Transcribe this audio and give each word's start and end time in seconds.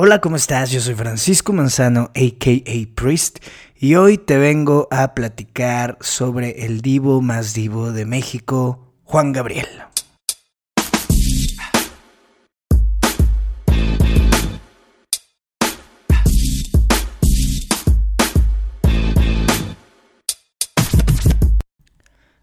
Hola, 0.00 0.20
¿cómo 0.20 0.36
estás? 0.36 0.70
Yo 0.70 0.80
soy 0.80 0.94
Francisco 0.94 1.52
Manzano, 1.52 2.12
aka 2.14 2.52
Priest, 2.94 3.40
y 3.74 3.96
hoy 3.96 4.16
te 4.16 4.38
vengo 4.38 4.86
a 4.92 5.12
platicar 5.12 5.98
sobre 6.00 6.64
el 6.64 6.82
divo 6.82 7.20
más 7.20 7.52
divo 7.52 7.90
de 7.90 8.04
México, 8.04 8.94
Juan 9.02 9.32
Gabriel. 9.32 9.66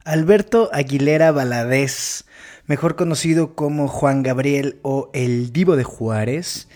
Alberto 0.04 0.70
Aguilera 0.74 1.32
Valadez, 1.32 2.26
mejor 2.66 2.98
conocido 2.98 3.56
como 3.56 3.88
Juan 3.88 4.24
Gabriel 4.24 4.78
o 4.82 5.10
el 5.14 5.54
Divo 5.54 5.78
de 5.78 5.86
Juárez, 5.86 6.68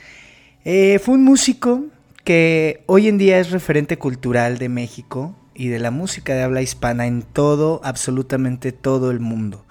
eh, 0.72 1.00
fue 1.00 1.16
un 1.16 1.24
músico 1.24 1.86
que 2.24 2.84
hoy 2.86 3.08
en 3.08 3.18
día 3.18 3.40
es 3.40 3.50
referente 3.50 3.98
cultural 3.98 4.60
de 4.60 4.70
México 4.70 5.36
y 5.56 5.70
de 5.70 5.80
la 5.80 5.90
música 5.90 6.36
de 6.36 6.44
habla 6.44 6.62
hispana 6.62 7.08
en 7.08 7.24
todo, 7.24 7.82
absolutamente 7.84 8.72
todo 8.72 9.10
el 9.10 9.20
mundo. 9.20 9.66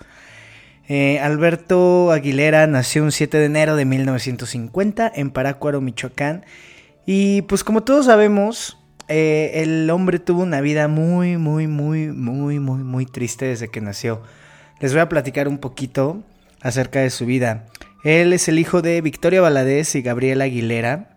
Eh, 0.88 1.20
Alberto 1.20 2.10
Aguilera 2.10 2.66
nació 2.66 3.04
un 3.04 3.12
7 3.12 3.38
de 3.38 3.44
enero 3.44 3.76
de 3.76 3.84
1950 3.84 5.12
en 5.14 5.30
Parácuaro, 5.30 5.80
Michoacán. 5.80 6.44
Y 7.06 7.42
pues 7.42 7.62
como 7.62 7.84
todos 7.84 8.06
sabemos, 8.06 8.76
eh, 9.06 9.52
el 9.54 9.88
hombre 9.90 10.18
tuvo 10.18 10.42
una 10.42 10.60
vida 10.60 10.88
muy, 10.88 11.36
muy, 11.36 11.68
muy, 11.68 12.08
muy, 12.08 12.58
muy, 12.58 12.82
muy 12.82 13.06
triste 13.06 13.44
desde 13.44 13.68
que 13.68 13.80
nació. 13.80 14.20
Les 14.80 14.90
voy 14.94 15.02
a 15.02 15.08
platicar 15.08 15.46
un 15.46 15.58
poquito 15.58 16.24
acerca 16.60 16.98
de 16.98 17.10
su 17.10 17.24
vida. 17.24 17.66
Él 18.08 18.32
es 18.32 18.48
el 18.48 18.58
hijo 18.58 18.80
de 18.80 19.02
Victoria 19.02 19.42
Valadez 19.42 19.94
y 19.94 20.00
Gabriela 20.00 20.44
Aguilera. 20.44 21.10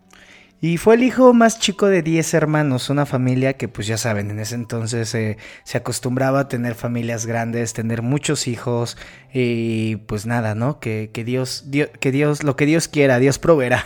Y 0.60 0.76
fue 0.76 0.96
el 0.96 1.04
hijo 1.04 1.34
más 1.34 1.58
chico 1.58 1.88
de 1.88 2.02
10 2.02 2.34
hermanos, 2.34 2.90
una 2.90 3.06
familia 3.06 3.54
que 3.54 3.70
pues 3.70 3.88
ya 3.88 3.98
saben, 3.98 4.30
en 4.30 4.40
ese 4.40 4.56
entonces 4.56 5.16
eh, 5.16 5.38
se 5.64 5.78
acostumbraba 5.78 6.42
a 6.42 6.48
tener 6.50 6.76
familias 6.76 7.26
grandes, 7.26 7.72
tener 7.72 8.02
muchos 8.02 8.46
hijos 8.46 8.98
y 9.34 9.96
pues 10.06 10.26
nada, 10.26 10.54
¿no? 10.54 10.82
Que, 10.82 11.12
que 11.14 11.24
Dios, 11.24 11.64
que 12.02 12.12
Dios, 12.12 12.44
lo 12.44 12.58
que 12.58 12.66
Dios 12.66 12.90
quiera, 12.90 13.20
Dios 13.20 13.40
proveerá. 13.40 13.86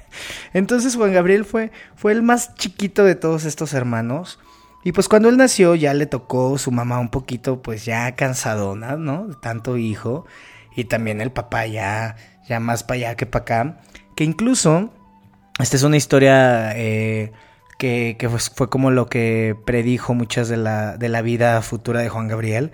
entonces 0.54 0.96
Juan 0.96 1.12
Gabriel 1.12 1.44
fue, 1.44 1.70
fue 1.96 2.12
el 2.12 2.22
más 2.22 2.54
chiquito 2.54 3.04
de 3.04 3.14
todos 3.14 3.44
estos 3.44 3.74
hermanos. 3.74 4.38
Y 4.84 4.92
pues 4.92 5.06
cuando 5.06 5.28
él 5.28 5.36
nació 5.36 5.74
ya 5.74 5.92
le 5.92 6.06
tocó 6.06 6.56
su 6.56 6.70
mamá 6.70 6.98
un 6.98 7.10
poquito 7.10 7.60
pues 7.60 7.84
ya 7.84 8.16
cansadona, 8.16 8.96
¿no? 8.96 9.26
De 9.26 9.34
tanto 9.34 9.76
hijo 9.76 10.24
y 10.78 10.84
también 10.84 11.20
el 11.20 11.32
papá 11.32 11.66
ya, 11.66 12.14
ya 12.48 12.60
más 12.60 12.82
para 12.82 12.96
allá 12.96 13.16
que 13.16 13.26
para 13.26 13.42
acá, 13.42 13.80
que 14.16 14.24
incluso, 14.24 14.92
esta 15.60 15.76
es 15.76 15.82
una 15.82 15.96
historia 15.96 16.72
eh, 16.76 17.32
que, 17.78 18.28
fue, 18.54 18.68
como 18.68 18.90
lo 18.90 19.06
que 19.06 19.56
predijo 19.64 20.14
muchas 20.14 20.48
de 20.48 20.56
la, 20.56 20.96
de 20.96 21.08
la 21.08 21.22
vida 21.22 21.60
futura 21.62 22.00
de 22.00 22.08
Juan 22.08 22.28
Gabriel. 22.28 22.72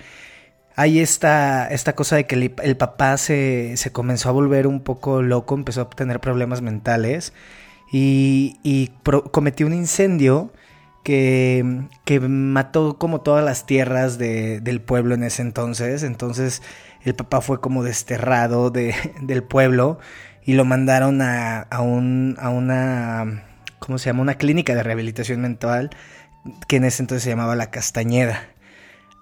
Hay 0.76 1.00
esta, 1.00 1.68
esta 1.68 1.94
cosa 1.94 2.16
de 2.16 2.26
que 2.26 2.52
el, 2.62 2.76
papá 2.76 3.16
se, 3.16 3.76
se, 3.76 3.92
comenzó 3.92 4.28
a 4.28 4.32
volver 4.32 4.66
un 4.66 4.80
poco 4.80 5.22
loco, 5.22 5.54
empezó 5.54 5.82
a 5.82 5.90
tener 5.90 6.20
problemas 6.20 6.62
mentales 6.62 7.32
y, 7.92 8.58
y 8.64 8.90
cometió 9.30 9.66
un 9.66 9.74
incendio 9.74 10.52
que, 11.04 11.84
que, 12.04 12.18
mató 12.18 12.98
como 12.98 13.20
todas 13.20 13.44
las 13.44 13.66
tierras 13.66 14.18
de, 14.18 14.60
del 14.60 14.80
pueblo 14.80 15.14
en 15.14 15.22
ese 15.22 15.42
entonces. 15.42 16.02
Entonces 16.02 16.62
el 17.04 17.14
papá 17.14 17.40
fue 17.40 17.60
como 17.60 17.84
desterrado 17.84 18.70
de, 18.70 18.94
del 19.20 19.42
pueblo 19.42 19.98
y 20.44 20.54
lo 20.54 20.64
mandaron 20.64 21.22
a, 21.22 21.60
a, 21.60 21.80
un, 21.80 22.36
a 22.38 22.50
una, 22.50 23.44
¿cómo 23.78 23.98
se 23.98 24.06
llama? 24.06 24.22
Una 24.22 24.34
clínica 24.34 24.74
de 24.74 24.82
rehabilitación 24.82 25.40
mental 25.40 25.90
que 26.68 26.76
en 26.76 26.84
ese 26.84 27.02
entonces 27.02 27.22
se 27.22 27.30
llamaba 27.30 27.56
La 27.56 27.70
Castañeda. 27.70 28.48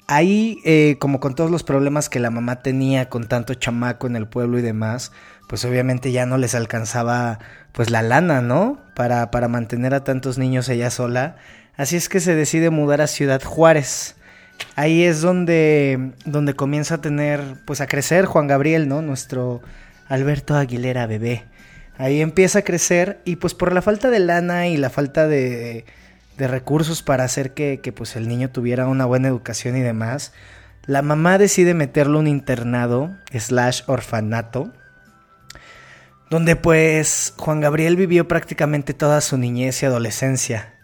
Ahí, 0.09 0.59
eh, 0.65 0.97
como 0.99 1.21
con 1.21 1.35
todos 1.35 1.51
los 1.51 1.63
problemas 1.63 2.09
que 2.09 2.19
la 2.19 2.31
mamá 2.31 2.63
tenía 2.63 3.09
con 3.09 3.29
tanto 3.29 3.55
chamaco 3.55 4.09
en 4.09 4.17
el 4.17 4.27
pueblo 4.27 4.59
y 4.59 4.63
demás, 4.63 5.13
pues 5.49 5.65
obviamente 5.65 6.11
ya 6.11 6.27
no 6.27 6.39
les 6.39 6.55
alcanzaba 6.55 7.39
pues 7.73 7.89
la 7.89 8.03
lana, 8.03 8.43
¿no? 8.43 8.81
Para, 8.97 9.31
para 9.31 9.49
mantener 9.49 9.95
a 9.95 10.05
tantos 10.05 10.39
niños 10.39 10.69
ella 10.69 10.91
sola. 10.91 11.37
Así 11.77 11.97
es 11.97 12.09
que 12.09 12.21
se 12.21 12.35
decide 12.35 12.71
mudar 12.71 13.01
a 13.01 13.07
Ciudad 13.07 13.43
Juárez 13.43 14.17
ahí 14.77 15.05
es 15.05 15.21
donde, 15.21 16.13
donde 16.25 16.55
comienza 16.55 16.97
a 16.97 17.01
tener, 17.01 17.41
pues 17.65 17.81
a 17.81 17.87
crecer 17.87 18.27
Juan 18.27 18.47
Gabriel, 18.47 18.89
¿no? 18.89 19.03
Nuestro 19.03 19.63
Alberto 20.09 20.55
Aguilera 20.55 21.07
bebé. 21.07 21.45
Ahí 21.99 22.21
empieza 22.21 22.61
a 22.61 22.63
crecer 22.63 23.21
y 23.25 23.37
pues 23.37 23.55
por 23.55 23.73
la 23.73 23.83
falta 23.83 24.11
de 24.11 24.19
lana 24.19 24.67
y 24.69 24.77
la 24.77 24.91
falta 24.91 25.29
de, 25.29 25.85
de 26.37 26.49
recursos 26.49 27.03
para 27.03 27.25
hacer 27.25 27.53
que, 27.53 27.81
que, 27.83 27.93
pues 27.93 28.17
el 28.17 28.29
niño 28.29 28.51
tuviera 28.51 28.87
una 28.87 29.05
buena 29.05 29.29
educación 29.29 29.77
y 29.77 29.81
demás, 29.81 30.33
la 30.87 31.03
mamá 31.03 31.39
decide 31.39 31.75
meterlo 31.75 32.19
un 32.19 32.27
internado 32.27 33.17
slash 33.33 33.83
orfanato, 33.87 34.73
donde 36.31 36.57
pues 36.57 37.35
Juan 37.37 37.61
Gabriel 37.61 37.97
vivió 37.97 38.27
prácticamente 38.27 38.95
toda 38.95 39.21
su 39.21 39.37
niñez 39.37 39.83
y 39.83 39.87
adolescencia. 39.87 40.75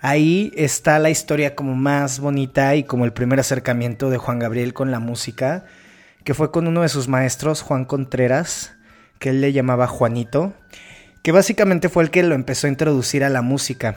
Ahí 0.00 0.52
está 0.54 0.98
la 1.00 1.10
historia 1.10 1.56
como 1.56 1.74
más 1.74 2.20
bonita 2.20 2.76
y 2.76 2.84
como 2.84 3.04
el 3.04 3.12
primer 3.12 3.40
acercamiento 3.40 4.10
de 4.10 4.18
Juan 4.18 4.38
Gabriel 4.38 4.72
con 4.72 4.92
la 4.92 5.00
música, 5.00 5.64
que 6.22 6.34
fue 6.34 6.52
con 6.52 6.68
uno 6.68 6.82
de 6.82 6.88
sus 6.88 7.08
maestros, 7.08 7.62
Juan 7.62 7.84
Contreras, 7.84 8.76
que 9.18 9.30
él 9.30 9.40
le 9.40 9.52
llamaba 9.52 9.88
Juanito, 9.88 10.54
que 11.22 11.32
básicamente 11.32 11.88
fue 11.88 12.04
el 12.04 12.10
que 12.10 12.22
lo 12.22 12.36
empezó 12.36 12.68
a 12.68 12.70
introducir 12.70 13.24
a 13.24 13.28
la 13.28 13.42
música. 13.42 13.96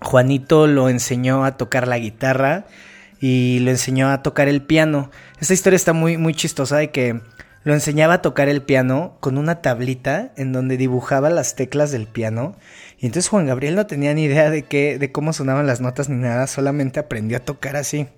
Juanito 0.00 0.68
lo 0.68 0.88
enseñó 0.88 1.44
a 1.44 1.56
tocar 1.56 1.88
la 1.88 1.98
guitarra 1.98 2.66
y 3.20 3.58
lo 3.60 3.70
enseñó 3.70 4.10
a 4.10 4.22
tocar 4.22 4.46
el 4.46 4.62
piano. 4.62 5.10
Esta 5.40 5.54
historia 5.54 5.76
está 5.76 5.92
muy, 5.92 6.18
muy 6.18 6.34
chistosa 6.34 6.76
de 6.76 6.90
que 6.90 7.20
lo 7.62 7.74
enseñaba 7.74 8.14
a 8.14 8.22
tocar 8.22 8.48
el 8.48 8.62
piano 8.62 9.16
con 9.20 9.36
una 9.36 9.60
tablita 9.60 10.32
en 10.36 10.52
donde 10.52 10.76
dibujaba 10.76 11.28
las 11.28 11.56
teclas 11.56 11.90
del 11.90 12.06
piano. 12.06 12.56
Y 12.98 13.06
entonces 13.06 13.28
Juan 13.28 13.46
Gabriel 13.46 13.74
no 13.74 13.86
tenía 13.86 14.14
ni 14.14 14.24
idea 14.24 14.50
de 14.50 14.62
qué, 14.62 14.98
de 14.98 15.12
cómo 15.12 15.32
sonaban 15.32 15.66
las 15.66 15.80
notas 15.80 16.08
ni 16.08 16.16
nada, 16.16 16.46
solamente 16.46 17.00
aprendió 17.00 17.36
a 17.36 17.40
tocar 17.40 17.76
así. 17.76 18.08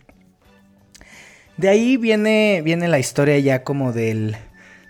De 1.56 1.68
ahí 1.68 1.96
viene, 1.96 2.62
viene 2.64 2.88
la 2.88 2.98
historia 2.98 3.38
ya 3.38 3.62
como 3.64 3.92
del, 3.92 4.36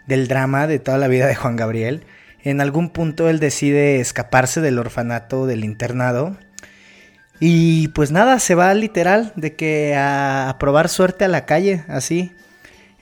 del 0.06 0.28
drama 0.28 0.66
de 0.66 0.78
toda 0.78 0.98
la 0.98 1.08
vida 1.08 1.26
de 1.26 1.34
Juan 1.34 1.56
Gabriel. 1.56 2.04
En 2.44 2.60
algún 2.60 2.90
punto 2.90 3.28
él 3.28 3.40
decide 3.40 4.00
escaparse 4.00 4.60
del 4.60 4.78
orfanato, 4.78 5.46
del 5.46 5.64
internado. 5.64 6.36
Y 7.40 7.88
pues 7.88 8.12
nada, 8.12 8.38
se 8.38 8.54
va 8.54 8.72
literal 8.74 9.32
de 9.34 9.56
que 9.56 9.96
a, 9.96 10.48
a 10.48 10.58
probar 10.58 10.88
suerte 10.88 11.24
a 11.24 11.28
la 11.28 11.46
calle, 11.46 11.84
así. 11.88 12.32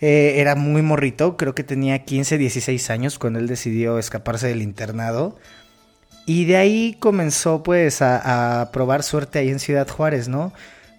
Eh, 0.01 0.41
era 0.41 0.55
muy 0.55 0.83
morrito, 0.83 1.37
creo 1.37 1.55
que 1.55 1.63
tenía 1.63 2.05
15, 2.05 2.39
16 2.39 2.91
años 2.91 3.19
cuando 3.19 3.39
él 3.39 3.47
decidió 3.47 3.99
escaparse 3.99 4.49
del 4.49 4.63
internado. 4.63 5.37
Y 6.27 6.45
de 6.45 6.57
ahí 6.57 6.97
comenzó 7.01 7.63
pues 7.63 8.03
a, 8.03 8.71
probar 8.73 9.03
suerte 9.03 9.39
ahí 9.39 9.51
en 9.51 9.59
Ciudad 9.59 9.89
Juárez, 9.89 10.29
¿no? 10.29 10.53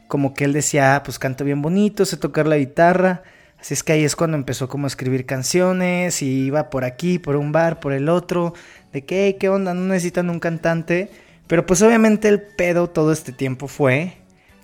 Como 0.07 0.33
que 0.33 0.43
él 0.43 0.53
decía, 0.53 0.95
ah, 0.95 1.03
pues 1.03 1.19
canto 1.19 1.43
bien 1.45 1.61
bonito, 1.61 2.05
sé 2.05 2.17
tocar 2.17 2.47
la 2.47 2.57
guitarra. 2.57 3.23
Así 3.59 3.73
es 3.73 3.83
que 3.83 3.93
ahí 3.93 4.03
es 4.03 4.15
cuando 4.15 4.37
empezó 4.37 4.67
como 4.67 4.85
a 4.85 4.89
escribir 4.89 5.25
canciones 5.25 6.21
y 6.21 6.45
iba 6.45 6.69
por 6.69 6.83
aquí, 6.83 7.19
por 7.19 7.35
un 7.35 7.51
bar, 7.51 7.79
por 7.79 7.93
el 7.93 8.09
otro. 8.09 8.53
De 8.91 9.05
que, 9.05 9.37
¿qué 9.39 9.49
onda? 9.49 9.73
No 9.73 9.81
necesitan 9.81 10.29
un 10.29 10.39
cantante. 10.39 11.09
Pero 11.47 11.65
pues 11.65 11.81
obviamente 11.81 12.27
el 12.27 12.41
pedo 12.41 12.89
todo 12.89 13.11
este 13.11 13.31
tiempo 13.31 13.67
fue 13.67 14.13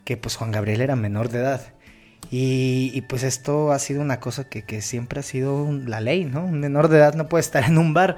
que 0.04 0.18
pues 0.18 0.36
Juan 0.36 0.52
Gabriel 0.52 0.82
era 0.82 0.96
menor 0.96 1.30
de 1.30 1.40
edad. 1.40 1.62
Y, 2.30 3.02
pues 3.08 3.24
esto 3.24 3.72
ha 3.72 3.80
sido 3.80 4.02
una 4.02 4.20
cosa 4.20 4.44
que, 4.44 4.82
siempre 4.82 5.22
ha 5.22 5.24
sido 5.24 5.72
la 5.86 6.02
ley, 6.02 6.26
¿no? 6.26 6.46
Un 6.46 6.60
menor 6.60 6.90
de 6.90 6.98
edad 6.98 7.14
no 7.16 7.30
puede 7.30 7.42
estar 7.42 7.64
en 7.68 7.78
un 7.78 7.94
bar. 7.94 8.18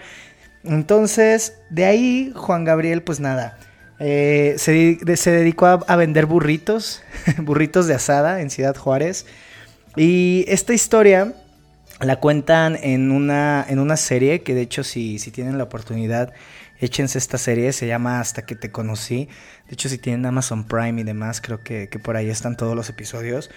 Entonces, 0.64 1.58
de 1.70 1.86
ahí 1.86 2.34
Juan 2.36 2.66
Gabriel, 2.66 3.04
pues 3.04 3.20
nada, 3.20 3.58
eh, 4.00 4.56
se, 4.58 5.32
dedicó 5.32 5.68
a, 5.68 5.96
vender 5.96 6.26
burritos, 6.26 7.04
burritos 7.38 7.88
de 7.88 7.94
asada 7.94 8.42
en 8.42 8.50
Ciudad 8.50 8.76
Juárez. 8.76 9.26
Y 9.96 10.46
esta 10.48 10.74
historia 10.74 11.34
la 12.02 12.18
cuentan 12.18 12.78
en 12.82 13.12
una, 13.12 13.66
en 13.68 13.80
una 13.80 13.98
serie 13.98 14.42
que 14.42 14.54
de 14.54 14.62
hecho 14.62 14.84
si, 14.84 15.20
si 15.20 15.32
tienen 15.32 15.58
la 15.58 15.66
oportunidad, 15.66 16.34
échense 16.80 17.18
esta 17.18 17.38
serie, 17.38 17.74
se 17.74 17.88
llama 17.88 18.22
Hasta 18.22 18.46
que 18.46 18.56
te 18.56 18.72
conocí. 18.72 19.28
De 19.68 19.74
hecho 19.74 19.90
si 19.90 19.98
tienen 19.98 20.26
Amazon 20.26 20.66
Prime 20.66 21.02
y 21.02 21.04
demás, 21.04 21.42
creo 21.42 21.62
que 21.64 21.88
por 22.02 22.16
ahí 22.16 22.30
están 22.30 22.56
todos 22.58 22.76
los 22.76 22.90
episodios 22.90 23.50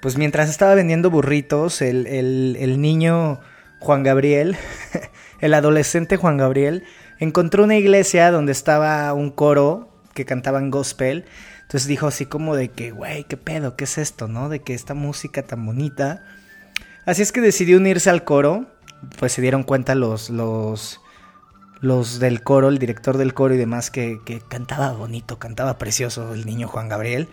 pues 0.00 0.16
mientras 0.16 0.48
estaba 0.48 0.74
vendiendo 0.74 1.10
burritos, 1.10 1.82
el, 1.82 2.80
niño 2.80 3.40
Juan 3.80 4.02
Gabriel, 4.02 4.56
el 5.40 5.54
adolescente 5.54 6.16
Juan 6.16 6.36
Gabriel, 6.36 6.84
encontró 7.18 7.64
una 7.64 7.76
iglesia 7.76 8.30
donde 8.30 8.52
estaba 8.52 9.12
un 9.12 9.30
coro 9.30 9.90
que 10.14 10.24
cantaban 10.24 10.70
gospel. 10.70 11.24
Entonces 11.62 11.86
dijo 11.86 12.06
así 12.06 12.26
como 12.26 12.56
de 12.56 12.70
que, 12.70 12.90
güey, 12.90 13.24
¿qué 13.24 13.36
pedo? 13.36 13.76
¿Qué 13.76 13.84
es 13.84 13.98
esto? 13.98 14.26
¿No? 14.26 14.48
De 14.48 14.60
que 14.60 14.74
esta 14.74 14.94
música 14.94 15.42
tan 15.42 15.64
bonita. 15.64 16.24
Así 17.06 17.22
es 17.22 17.30
que 17.30 17.40
decidió 17.40 17.76
unirse 17.76 18.10
al 18.10 18.24
coro. 18.24 18.66
Pues 19.18 19.32
se 19.32 19.42
dieron 19.42 19.62
cuenta 19.62 19.94
los, 19.94 20.30
los, 20.30 21.00
los 21.80 22.18
del 22.18 22.42
coro, 22.42 22.68
el 22.68 22.78
director 22.78 23.16
del 23.18 23.34
coro 23.34 23.54
y 23.54 23.58
demás, 23.58 23.90
que, 23.90 24.20
cantaba 24.48 24.92
bonito, 24.92 25.38
cantaba 25.38 25.78
precioso 25.78 26.34
el 26.34 26.44
niño 26.44 26.68
Juan 26.68 26.88
Gabriel. 26.88 27.28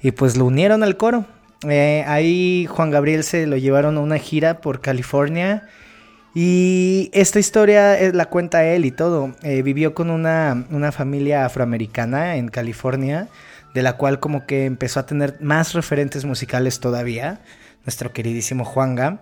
Y 0.00 0.12
pues 0.12 0.36
lo 0.36 0.44
unieron 0.44 0.82
al 0.82 0.96
coro. 0.96 1.24
Eh, 1.66 2.04
ahí 2.06 2.66
Juan 2.66 2.90
Gabriel 2.90 3.24
se 3.24 3.46
lo 3.46 3.56
llevaron 3.56 3.96
a 3.96 4.00
una 4.00 4.18
gira 4.18 4.60
por 4.60 4.80
California. 4.80 5.66
Y 6.34 7.10
esta 7.12 7.38
historia 7.38 7.96
la 8.12 8.26
cuenta 8.26 8.64
él 8.64 8.84
y 8.84 8.90
todo. 8.90 9.34
Eh, 9.42 9.62
vivió 9.62 9.94
con 9.94 10.10
una, 10.10 10.66
una 10.70 10.92
familia 10.92 11.44
afroamericana 11.44 12.36
en 12.36 12.48
California, 12.48 13.28
de 13.74 13.82
la 13.82 13.94
cual 13.94 14.20
como 14.20 14.46
que 14.46 14.66
empezó 14.66 15.00
a 15.00 15.06
tener 15.06 15.36
más 15.40 15.72
referentes 15.74 16.24
musicales 16.24 16.80
todavía. 16.80 17.40
Nuestro 17.84 18.12
queridísimo 18.12 18.64
Juanga. 18.64 19.20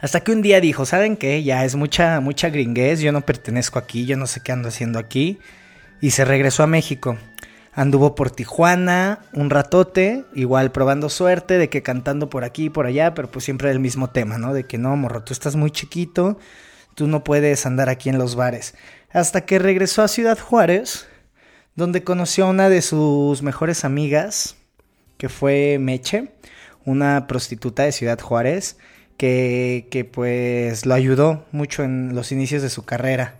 Hasta 0.00 0.20
que 0.20 0.32
un 0.32 0.42
día 0.42 0.60
dijo, 0.60 0.86
¿saben 0.86 1.16
qué? 1.16 1.42
Ya 1.42 1.64
es 1.64 1.74
mucha, 1.74 2.20
mucha 2.20 2.48
gringuez, 2.50 3.00
yo 3.00 3.12
no 3.12 3.22
pertenezco 3.22 3.78
aquí, 3.78 4.06
yo 4.06 4.16
no 4.16 4.26
sé 4.26 4.40
qué 4.40 4.52
ando 4.52 4.68
haciendo 4.68 4.98
aquí. 4.98 5.38
Y 6.00 6.10
se 6.10 6.24
regresó 6.24 6.62
a 6.62 6.66
México. 6.66 7.18
Anduvo 7.76 8.14
por 8.14 8.30
Tijuana 8.30 9.20
un 9.34 9.50
ratote, 9.50 10.24
igual 10.34 10.72
probando 10.72 11.10
suerte, 11.10 11.58
de 11.58 11.68
que 11.68 11.82
cantando 11.82 12.30
por 12.30 12.42
aquí 12.42 12.64
y 12.64 12.70
por 12.70 12.86
allá, 12.86 13.12
pero 13.12 13.30
pues 13.30 13.44
siempre 13.44 13.70
el 13.70 13.80
mismo 13.80 14.08
tema, 14.08 14.38
¿no? 14.38 14.54
De 14.54 14.64
que 14.64 14.78
no, 14.78 14.96
morro, 14.96 15.22
tú 15.22 15.34
estás 15.34 15.56
muy 15.56 15.70
chiquito, 15.70 16.38
tú 16.94 17.06
no 17.06 17.22
puedes 17.22 17.66
andar 17.66 17.90
aquí 17.90 18.08
en 18.08 18.16
los 18.16 18.34
bares. 18.34 18.74
Hasta 19.12 19.44
que 19.44 19.58
regresó 19.58 20.02
a 20.02 20.08
Ciudad 20.08 20.38
Juárez, 20.38 21.06
donde 21.74 22.02
conoció 22.02 22.46
a 22.46 22.50
una 22.50 22.70
de 22.70 22.80
sus 22.80 23.42
mejores 23.42 23.84
amigas, 23.84 24.56
que 25.18 25.28
fue 25.28 25.76
Meche, 25.78 26.32
una 26.86 27.26
prostituta 27.26 27.82
de 27.82 27.92
Ciudad 27.92 28.18
Juárez, 28.18 28.78
que, 29.18 29.86
que 29.90 30.06
pues 30.06 30.86
lo 30.86 30.94
ayudó 30.94 31.44
mucho 31.52 31.82
en 31.82 32.14
los 32.14 32.32
inicios 32.32 32.62
de 32.62 32.70
su 32.70 32.86
carrera. 32.86 33.34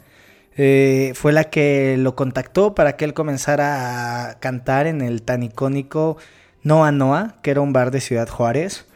Eh, 0.56 1.12
fue 1.14 1.32
la 1.32 1.44
que 1.44 1.96
lo 1.98 2.16
contactó 2.16 2.74
para 2.74 2.96
que 2.96 3.04
él 3.04 3.14
comenzara 3.14 4.30
a 4.30 4.38
cantar 4.38 4.86
en 4.86 5.02
el 5.02 5.22
tan 5.22 5.42
icónico 5.42 6.16
Noa 6.62 6.92
Noa, 6.92 7.36
que 7.42 7.50
era 7.50 7.60
un 7.60 7.72
bar 7.72 7.90
de 7.90 8.00
Ciudad 8.00 8.28
Juárez. 8.28 8.86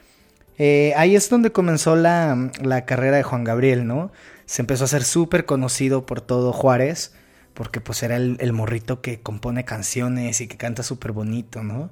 Eh, 0.58 0.92
ahí 0.96 1.16
es 1.16 1.28
donde 1.30 1.52
comenzó 1.52 1.96
la, 1.96 2.50
la, 2.62 2.84
carrera 2.84 3.16
de 3.16 3.22
Juan 3.22 3.44
Gabriel, 3.44 3.86
¿no? 3.86 4.10
Se 4.46 4.62
empezó 4.62 4.84
a 4.84 4.86
hacer 4.86 5.04
súper 5.04 5.44
conocido 5.44 6.06
por 6.06 6.20
todo 6.20 6.52
Juárez, 6.52 7.14
porque 7.54 7.80
pues 7.80 8.02
era 8.02 8.16
el, 8.16 8.36
el 8.40 8.52
morrito 8.52 9.00
que 9.00 9.20
compone 9.20 9.64
canciones 9.64 10.40
y 10.40 10.48
que 10.48 10.56
canta 10.56 10.82
súper 10.82 11.12
bonito, 11.12 11.62
¿no? 11.62 11.90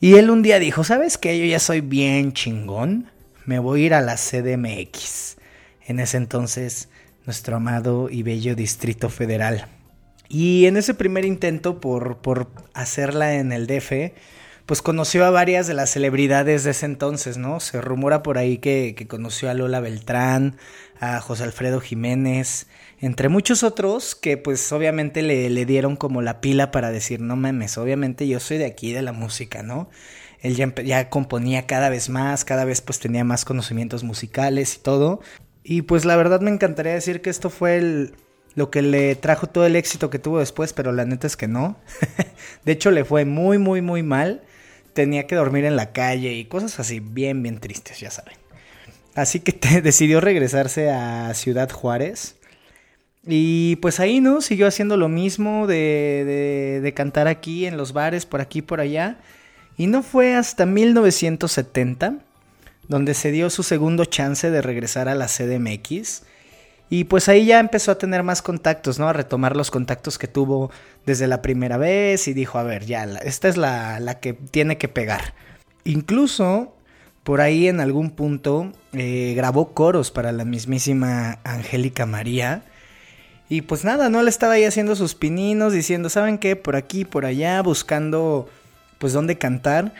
Y 0.00 0.14
él 0.14 0.30
un 0.30 0.42
día 0.42 0.58
dijo, 0.58 0.84
¿sabes 0.84 1.18
qué? 1.18 1.38
Yo 1.38 1.46
ya 1.46 1.58
soy 1.58 1.80
bien 1.80 2.32
chingón 2.32 3.10
me 3.46 3.60
voy 3.60 3.82
a 3.82 3.86
ir 3.86 3.94
a 3.94 4.00
la 4.02 4.16
CDMX. 4.16 5.36
En 5.86 6.00
ese 6.00 6.16
entonces, 6.16 6.88
nuestro 7.26 7.56
amado 7.56 8.08
y 8.10 8.22
bello 8.22 8.54
Distrito 8.54 9.10
Federal. 9.10 9.66
Y 10.28 10.66
en 10.66 10.76
ese 10.76 10.94
primer 10.94 11.24
intento 11.24 11.80
por, 11.80 12.18
por 12.18 12.48
hacerla 12.74 13.34
en 13.34 13.52
el 13.52 13.66
DF, 13.66 14.12
pues 14.64 14.82
conoció 14.82 15.24
a 15.24 15.30
varias 15.30 15.66
de 15.66 15.74
las 15.74 15.90
celebridades 15.90 16.64
de 16.64 16.72
ese 16.72 16.86
entonces, 16.86 17.36
¿no? 17.36 17.60
Se 17.60 17.80
rumora 17.80 18.22
por 18.22 18.38
ahí 18.38 18.58
que, 18.58 18.94
que, 18.96 19.06
conoció 19.06 19.48
a 19.48 19.54
Lola 19.54 19.78
Beltrán, 19.78 20.56
a 20.98 21.20
José 21.20 21.44
Alfredo 21.44 21.80
Jiménez, 21.80 22.66
entre 23.00 23.28
muchos 23.28 23.62
otros 23.62 24.16
que 24.16 24.36
pues 24.36 24.72
obviamente 24.72 25.22
le, 25.22 25.50
le 25.50 25.66
dieron 25.66 25.94
como 25.94 26.22
la 26.22 26.40
pila 26.40 26.72
para 26.72 26.90
decir, 26.90 27.20
no 27.20 27.36
memes, 27.36 27.78
obviamente 27.78 28.26
yo 28.26 28.40
soy 28.40 28.58
de 28.58 28.66
aquí, 28.66 28.92
de 28.92 29.02
la 29.02 29.12
música, 29.12 29.62
¿no? 29.62 29.88
él 30.46 30.56
ya, 30.84 31.08
componía 31.10 31.66
cada 31.66 31.88
vez 31.88 32.08
más, 32.08 32.44
cada 32.44 32.64
vez 32.64 32.80
pues 32.80 32.98
tenía 32.98 33.24
más 33.24 33.44
conocimientos 33.44 34.04
musicales 34.04 34.76
y 34.76 34.78
todo. 34.78 35.20
Y 35.68 35.82
pues 35.82 36.04
la 36.04 36.14
verdad 36.14 36.40
me 36.40 36.52
encantaría 36.52 36.92
decir 36.92 37.22
que 37.22 37.28
esto 37.28 37.50
fue 37.50 37.76
el, 37.76 38.14
lo 38.54 38.70
que 38.70 38.82
le 38.82 39.16
trajo 39.16 39.48
todo 39.48 39.66
el 39.66 39.74
éxito 39.74 40.10
que 40.10 40.20
tuvo 40.20 40.38
después, 40.38 40.72
pero 40.72 40.92
la 40.92 41.04
neta 41.04 41.26
es 41.26 41.36
que 41.36 41.48
no. 41.48 41.76
de 42.64 42.70
hecho 42.70 42.92
le 42.92 43.04
fue 43.04 43.24
muy, 43.24 43.58
muy, 43.58 43.82
muy 43.82 44.04
mal. 44.04 44.42
Tenía 44.92 45.26
que 45.26 45.34
dormir 45.34 45.64
en 45.64 45.74
la 45.74 45.90
calle 45.90 46.34
y 46.34 46.44
cosas 46.44 46.78
así 46.78 47.00
bien, 47.00 47.42
bien 47.42 47.58
tristes, 47.58 47.98
ya 47.98 48.12
saben. 48.12 48.36
Así 49.16 49.40
que 49.40 49.80
decidió 49.82 50.20
regresarse 50.20 50.88
a 50.88 51.34
Ciudad 51.34 51.68
Juárez. 51.68 52.36
Y 53.26 53.74
pues 53.82 53.98
ahí, 53.98 54.20
¿no? 54.20 54.42
Siguió 54.42 54.68
haciendo 54.68 54.96
lo 54.96 55.08
mismo 55.08 55.66
de, 55.66 56.22
de, 56.24 56.80
de 56.80 56.94
cantar 56.94 57.26
aquí 57.26 57.66
en 57.66 57.76
los 57.76 57.92
bares, 57.92 58.24
por 58.24 58.40
aquí, 58.40 58.62
por 58.62 58.78
allá. 58.80 59.18
Y 59.76 59.88
no 59.88 60.04
fue 60.04 60.36
hasta 60.36 60.64
1970 60.64 62.20
donde 62.88 63.14
se 63.14 63.30
dio 63.30 63.50
su 63.50 63.62
segundo 63.62 64.04
chance 64.04 64.50
de 64.50 64.62
regresar 64.62 65.08
a 65.08 65.14
la 65.14 65.26
CDMX. 65.26 66.22
Y 66.88 67.04
pues 67.04 67.28
ahí 67.28 67.46
ya 67.46 67.58
empezó 67.58 67.90
a 67.90 67.98
tener 67.98 68.22
más 68.22 68.42
contactos, 68.42 68.98
¿no? 68.98 69.08
A 69.08 69.12
retomar 69.12 69.56
los 69.56 69.70
contactos 69.70 70.18
que 70.18 70.28
tuvo 70.28 70.70
desde 71.04 71.26
la 71.26 71.42
primera 71.42 71.78
vez 71.78 72.28
y 72.28 72.32
dijo, 72.32 72.58
a 72.58 72.62
ver, 72.62 72.86
ya, 72.86 73.04
esta 73.24 73.48
es 73.48 73.56
la, 73.56 73.98
la 73.98 74.20
que 74.20 74.34
tiene 74.34 74.78
que 74.78 74.86
pegar. 74.86 75.34
Incluso 75.84 76.76
por 77.26 77.40
ahí 77.40 77.66
en 77.66 77.80
algún 77.80 78.10
punto 78.10 78.72
eh, 78.92 79.34
grabó 79.36 79.74
coros 79.74 80.12
para 80.12 80.30
la 80.30 80.44
mismísima 80.44 81.40
Angélica 81.42 82.06
María. 82.06 82.62
Y 83.48 83.62
pues 83.62 83.84
nada, 83.84 84.08
¿no? 84.08 84.22
Le 84.22 84.30
estaba 84.30 84.52
ahí 84.52 84.62
haciendo 84.62 84.94
sus 84.94 85.16
pininos, 85.16 85.72
diciendo, 85.72 86.08
¿saben 86.08 86.38
qué? 86.38 86.54
Por 86.54 86.76
aquí, 86.76 87.04
por 87.04 87.24
allá, 87.24 87.60
buscando 87.62 88.48
pues 88.98 89.12
dónde 89.12 89.38
cantar. 89.38 89.92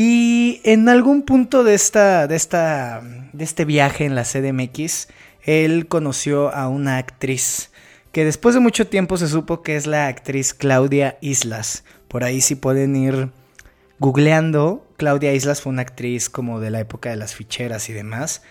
Y 0.00 0.60
en 0.62 0.88
algún 0.88 1.22
punto 1.22 1.64
de 1.64 1.74
esta, 1.74 2.28
de 2.28 2.36
esta, 2.36 3.02
de 3.32 3.42
este 3.42 3.64
viaje 3.64 4.04
en 4.04 4.14
la 4.14 4.22
CDMX, 4.22 5.08
él 5.42 5.88
conoció 5.88 6.54
a 6.54 6.68
una 6.68 6.98
actriz 6.98 7.72
que 8.12 8.24
después 8.24 8.54
de 8.54 8.60
mucho 8.60 8.86
tiempo 8.86 9.16
se 9.16 9.26
supo 9.26 9.60
que 9.60 9.74
es 9.74 9.88
la 9.88 10.06
actriz 10.06 10.54
Claudia 10.54 11.18
Islas. 11.20 11.82
Por 12.06 12.22
ahí 12.22 12.40
si 12.40 12.54
pueden 12.54 12.94
ir 12.94 13.30
googleando. 13.98 14.86
Claudia 14.98 15.34
Islas 15.34 15.62
fue 15.62 15.72
una 15.72 15.82
actriz 15.82 16.30
como 16.30 16.60
de 16.60 16.70
la 16.70 16.78
época 16.78 17.10
de 17.10 17.16
las 17.16 17.34
ficheras 17.34 17.88
y 17.88 17.92
demás, 17.92 18.42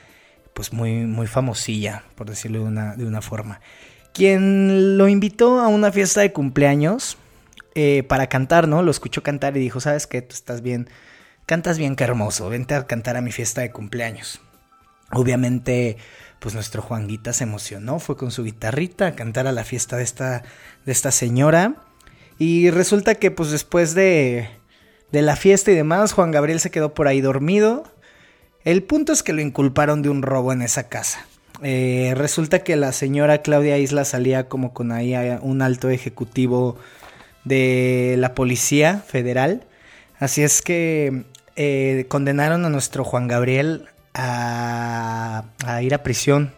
pues 0.54 0.74
muy, 0.74 1.06
muy 1.06 1.28
famosilla, 1.28 2.04
por 2.16 2.30
decirlo 2.30 2.60
de 2.60 2.66
una, 2.66 2.98
de 2.98 3.06
una 3.06 3.22
forma. 3.22 3.62
Quien 4.14 4.98
lo 4.98 5.08
invitó 5.08 5.62
a 5.62 5.70
una 5.70 5.94
fiesta 5.94 6.20
de 6.20 6.34
cumpleaños 6.34 7.18
eh, 7.74 8.04
para 8.04 8.28
cantar, 8.28 8.68
¿no? 8.68 8.84
Lo 8.84 8.92
escuchó 8.92 9.24
cantar 9.24 9.56
y 9.56 9.62
dijo, 9.62 9.80
¿sabes 9.80 10.08
qué? 10.08 10.22
Tú 10.22 10.34
estás 10.34 10.62
bien, 10.62 10.90
cantas 11.48 11.80
bien, 11.80 11.96
qué 11.96 12.04
hermoso, 12.04 12.50
vente 12.50 12.76
a 12.76 12.86
cantar 12.86 13.18
a 13.18 13.22
mi 13.22 13.32
fiesta 13.32 13.62
de 13.62 13.72
cumpleaños. 13.72 14.42
Obviamente, 15.14 15.98
pues 16.40 16.54
nuestro 16.54 16.82
Juanguita 16.82 17.32
se 17.32 17.46
emocionó, 17.46 18.00
fue 18.00 18.18
con 18.18 18.32
su 18.32 18.44
guitarrita 18.44 19.08
a 19.08 19.16
cantar 19.16 19.48
a 19.48 19.54
la 19.54 19.64
fiesta 19.64 19.96
de 19.96 20.04
esta, 20.04 20.44
de 20.86 20.92
esta 20.92 21.12
señora. 21.12 21.76
Y 22.38 22.70
resulta 22.70 23.16
que 23.16 23.32
pues 23.32 23.50
después 23.50 23.96
de, 23.96 24.50
de 25.12 25.22
la 25.22 25.38
fiesta 25.38 25.72
y 25.72 25.76
demás, 25.76 26.12
Juan 26.12 26.32
Gabriel 26.32 26.60
se 26.60 26.70
quedó 26.70 26.94
por 26.94 27.08
ahí 27.08 27.22
dormido. 27.22 27.92
El 28.66 28.84
punto 28.84 29.14
es 29.14 29.24
que 29.24 29.32
lo 29.32 29.42
inculparon 29.42 30.02
de 30.02 30.10
un 30.10 30.24
robo 30.24 30.52
en 30.52 30.62
esa 30.62 30.90
casa. 30.90 31.26
Eh, 31.64 32.14
resulta 32.18 32.60
que 32.60 32.76
la 32.76 32.92
señora 32.92 33.42
Claudia 33.42 33.78
Isla 33.78 34.04
salía 34.04 34.50
como 34.50 34.74
con 34.74 34.92
ahí 34.92 35.16
un 35.42 35.62
alto 35.62 35.90
ejecutivo 35.90 36.78
de 37.46 38.16
la 38.18 38.36
Policía 38.36 39.02
Federal. 39.08 39.66
Así 40.20 40.44
es 40.44 40.62
que 40.62 41.24
eh, 41.58 42.06
condenaron 42.08 42.66
a 42.66 42.70
nuestro 42.70 43.04
Juan 43.04 43.28
Gabriel 43.28 43.88
a, 44.14 45.44
ir 45.82 45.94
a 45.96 46.04
prisión. 46.04 46.54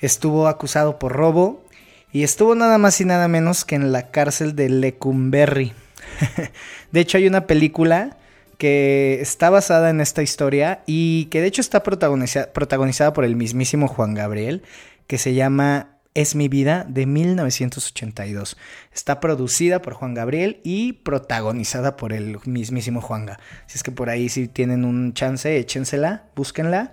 Estuvo 0.00 0.48
acusado 0.48 0.98
por 0.98 1.12
robo 1.12 1.62
y 2.10 2.22
estuvo 2.22 2.54
nada 2.54 2.78
más 2.78 3.00
y 3.02 3.04
nada 3.04 3.28
menos 3.28 3.66
que 3.66 3.74
en 3.74 3.92
la 3.92 4.10
cárcel 4.10 4.56
de 4.56 4.70
Lecumberri. 4.70 5.74
de 6.90 7.00
hecho 7.00 7.18
hay 7.18 7.26
una 7.26 7.46
película 7.46 8.16
que 8.56 9.18
está 9.20 9.50
basada 9.50 9.90
en 9.90 10.00
esta 10.00 10.22
historia 10.22 10.82
y 10.86 11.26
que 11.26 11.42
de 11.42 11.46
hecho 11.46 11.60
está 11.60 11.82
protagonizada 11.82 13.12
por 13.12 13.24
el 13.26 13.36
mismísimo 13.36 13.88
Juan 13.88 14.14
Gabriel, 14.14 14.62
que 15.06 15.18
se 15.18 15.34
llama 15.34 15.89
es 16.14 16.34
mi 16.34 16.48
vida 16.48 16.84
de 16.88 17.06
1982. 17.06 18.56
Está 18.92 19.20
producida 19.20 19.80
por 19.80 19.94
Juan 19.94 20.14
Gabriel 20.14 20.60
y 20.64 20.94
protagonizada 20.94 21.96
por 21.96 22.12
el 22.12 22.38
mismísimo 22.44 23.00
Juanga. 23.00 23.38
Si 23.66 23.78
es 23.78 23.82
que 23.82 23.92
por 23.92 24.10
ahí 24.10 24.28
si 24.28 24.48
tienen 24.48 24.84
un 24.84 25.14
chance, 25.14 25.56
échensela, 25.56 26.24
búsquenla. 26.34 26.92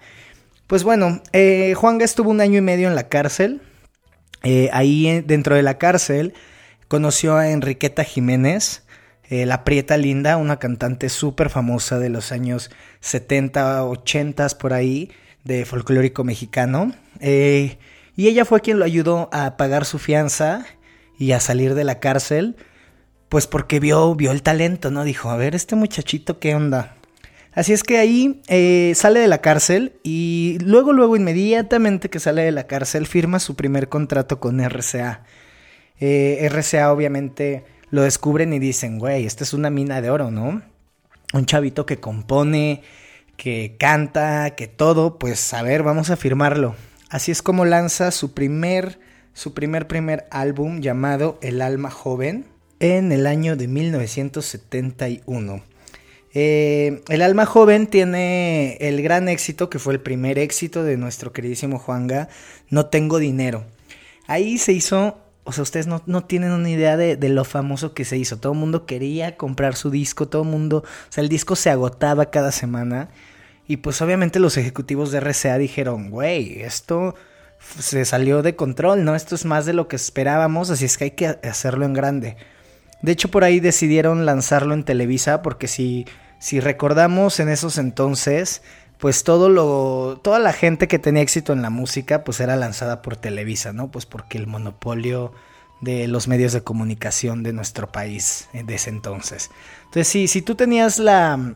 Pues 0.68 0.84
bueno, 0.84 1.22
eh, 1.34 1.74
Juanga 1.76 2.06
estuvo 2.06 2.30
un 2.30 2.42
año 2.42 2.58
y 2.60 2.62
medio 2.62 2.88
en 2.88 2.96
la 2.96 3.08
cárcel. 3.08 3.62
Eh, 4.44 4.70
ahí 4.72 5.08
eh, 5.08 5.24
dentro 5.26 5.56
de 5.56 5.64
la 5.64 5.78
cárcel 5.78 6.34
conoció 6.88 7.38
a 7.38 7.50
Enriqueta 7.50 8.04
Jiménez, 8.04 8.84
la 9.30 9.66
Prieta 9.66 9.98
Linda, 9.98 10.38
una 10.38 10.58
cantante 10.58 11.10
súper 11.10 11.50
famosa 11.50 12.00
de 12.00 12.08
los 12.08 12.32
años 12.32 12.72
70, 13.02 13.84
80 13.84 14.48
por 14.58 14.72
ahí, 14.72 15.12
de 15.44 15.66
folclórico 15.66 16.24
mexicano. 16.24 16.94
Y 18.18 18.28
ella 18.28 18.46
fue 18.46 18.62
quien 18.62 18.80
lo 18.80 18.86
ayudó 18.86 19.30
a 19.32 19.58
pagar 19.58 19.86
su 19.86 20.00
fianza 20.00 20.66
y 21.20 21.34
a 21.34 21.40
salir 21.40 21.76
de 21.76 21.84
la 21.84 22.00
cárcel, 22.00 22.56
pues 23.30 23.46
porque 23.46 23.80
vio, 23.80 24.16
vio 24.16 24.32
el 24.32 24.42
talento, 24.42 24.90
¿no? 24.90 25.04
Dijo, 25.04 25.30
a 25.30 25.38
ver, 25.38 25.54
este 25.54 25.76
muchachito, 25.76 26.40
¿qué 26.40 26.56
onda? 26.56 26.96
Así 27.54 27.74
es 27.74 27.84
que 27.84 28.00
ahí 28.00 28.42
eh, 28.48 28.94
sale 28.96 29.20
de 29.20 29.28
la 29.28 29.38
cárcel 29.38 30.00
y 30.04 30.58
luego, 30.62 30.94
luego, 30.94 31.16
inmediatamente 31.16 32.10
que 32.10 32.20
sale 32.20 32.42
de 32.42 32.52
la 32.52 32.66
cárcel, 32.66 33.06
firma 33.06 33.40
su 33.40 33.56
primer 33.56 33.88
contrato 33.88 34.40
con 34.40 34.60
RCA. 34.60 35.24
Eh, 36.00 36.48
RCA 36.52 36.92
obviamente 36.92 37.66
lo 37.92 38.02
descubren 38.02 38.52
y 38.52 38.58
dicen, 38.58 38.98
güey, 38.98 39.28
esta 39.28 39.44
es 39.44 39.54
una 39.54 39.70
mina 39.70 40.02
de 40.02 40.10
oro, 40.10 40.32
¿no? 40.32 40.64
Un 41.34 41.46
chavito 41.46 41.86
que 41.86 42.00
compone, 42.00 42.82
que 43.38 43.76
canta, 43.80 44.56
que 44.56 44.66
todo, 44.66 45.20
pues 45.20 45.54
a 45.54 45.62
ver, 45.62 45.84
vamos 45.84 46.10
a 46.10 46.16
firmarlo. 46.16 46.76
Así 47.10 47.32
es 47.32 47.42
como 47.42 47.66
lanza 47.66 48.12
su 48.12 48.34
primer, 48.34 49.00
su 49.34 49.54
primer, 49.54 49.88
primer 49.88 50.28
álbum 50.32 50.82
llamado 50.82 51.40
El 51.42 51.62
Alma 51.62 51.90
Joven 51.90 52.46
en 52.80 53.12
el 53.12 53.28
año 53.28 53.56
de 53.56 53.68
1971. 53.68 55.64
Eh, 56.34 57.02
el 57.10 57.22
alma 57.24 57.46
joven 57.48 57.88
tiene 57.88 58.78
el 58.80 59.02
gran 59.02 59.28
éxito, 59.28 59.70
que 59.70 59.80
fue 59.80 59.94
el 59.94 60.02
primer 60.02 60.38
éxito 60.38 60.84
de 60.84 60.98
nuestro 60.98 61.34
queridísimo 61.34 61.80
Juanga, 61.80 62.30
No 62.70 62.88
tengo 62.88 63.18
dinero. 63.18 63.66
Ahí 64.28 64.58
se 64.58 64.74
hizo, 64.74 65.18
o 65.46 65.52
sea, 65.52 65.64
ustedes 65.64 65.88
no, 65.88 66.24
tienen 66.26 66.52
una 66.52 66.70
idea 66.70 66.98
de, 66.98 67.18
lo 67.30 67.46
famoso 67.46 67.94
que 67.94 68.06
se 68.06 68.18
hizo. 68.18 68.38
Todo 68.38 68.54
el 68.54 68.60
mundo 68.60 68.86
quería 68.86 69.38
comprar 69.38 69.76
su 69.76 69.90
disco, 69.90 70.28
todo 70.28 70.44
el 70.44 70.50
mundo, 70.50 70.84
o 70.86 71.12
sea, 71.12 71.24
el 71.24 71.30
disco 71.30 71.56
se 71.56 71.70
agotaba 71.70 72.30
cada 72.30 72.52
semana. 72.52 73.10
Y 73.68 73.78
pues 73.78 74.02
obviamente 74.02 74.40
los 74.40 74.58
ejecutivos 74.58 75.12
de 75.12 75.20
RCA 75.20 75.58
dijeron, 75.58 76.10
güey, 76.10 76.62
esto 76.62 77.16
se 77.60 78.06
salió 78.06 78.42
de 78.42 78.56
control, 78.56 79.04
¿no? 79.04 79.16
Esto 79.16 79.36
es 79.36 79.46
más 79.46 79.66
de 79.66 79.74
lo 79.74 79.88
que 79.88 79.96
esperábamos, 79.96 80.70
así 80.70 80.86
es 80.86 80.98
que 80.98 81.06
hay 81.06 81.12
que 81.12 81.28
hacerlo 81.28 81.86
en 81.86 81.94
grande. 81.94 82.38
De 83.02 83.12
hecho, 83.12 83.30
por 83.30 83.44
ahí 83.44 83.60
decidieron 83.60 84.26
lanzarlo 84.26 84.74
en 84.74 84.84
Televisa 84.84 85.42
porque 85.42 85.68
si, 85.68 86.06
si 86.40 86.60
recordamos 86.60 87.40
en 87.40 87.50
esos 87.50 87.78
entonces, 87.78 88.62
pues 88.98 89.24
todo 89.24 89.50
lo, 89.50 90.20
toda 90.24 90.40
la 90.40 90.54
gente 90.54 90.88
que 90.88 90.98
tenía 90.98 91.22
éxito 91.22 91.54
en 91.54 91.62
la 91.62 91.70
música, 91.70 92.24
pues 92.24 92.40
era 92.40 92.56
lanzada 92.56 93.02
por 93.02 93.18
Televisa, 93.18 93.74
¿no? 93.74 93.92
Pues 93.92 94.06
porque 94.06 94.38
el 94.38 94.48
monopolio 94.48 95.34
de 95.82 96.08
los 96.08 96.28
medios 96.28 96.54
de 96.54 96.64
comunicación 96.64 97.44
de 97.44 97.54
nuestro 97.54 97.92
país 97.92 98.50
de 98.54 98.76
ese 98.76 98.90
entonces. 98.90 99.52
Entonces, 99.86 100.08
si, 100.08 100.28
si 100.28 100.42
tú 100.42 100.56
tenías 100.56 100.98
la, 100.98 101.56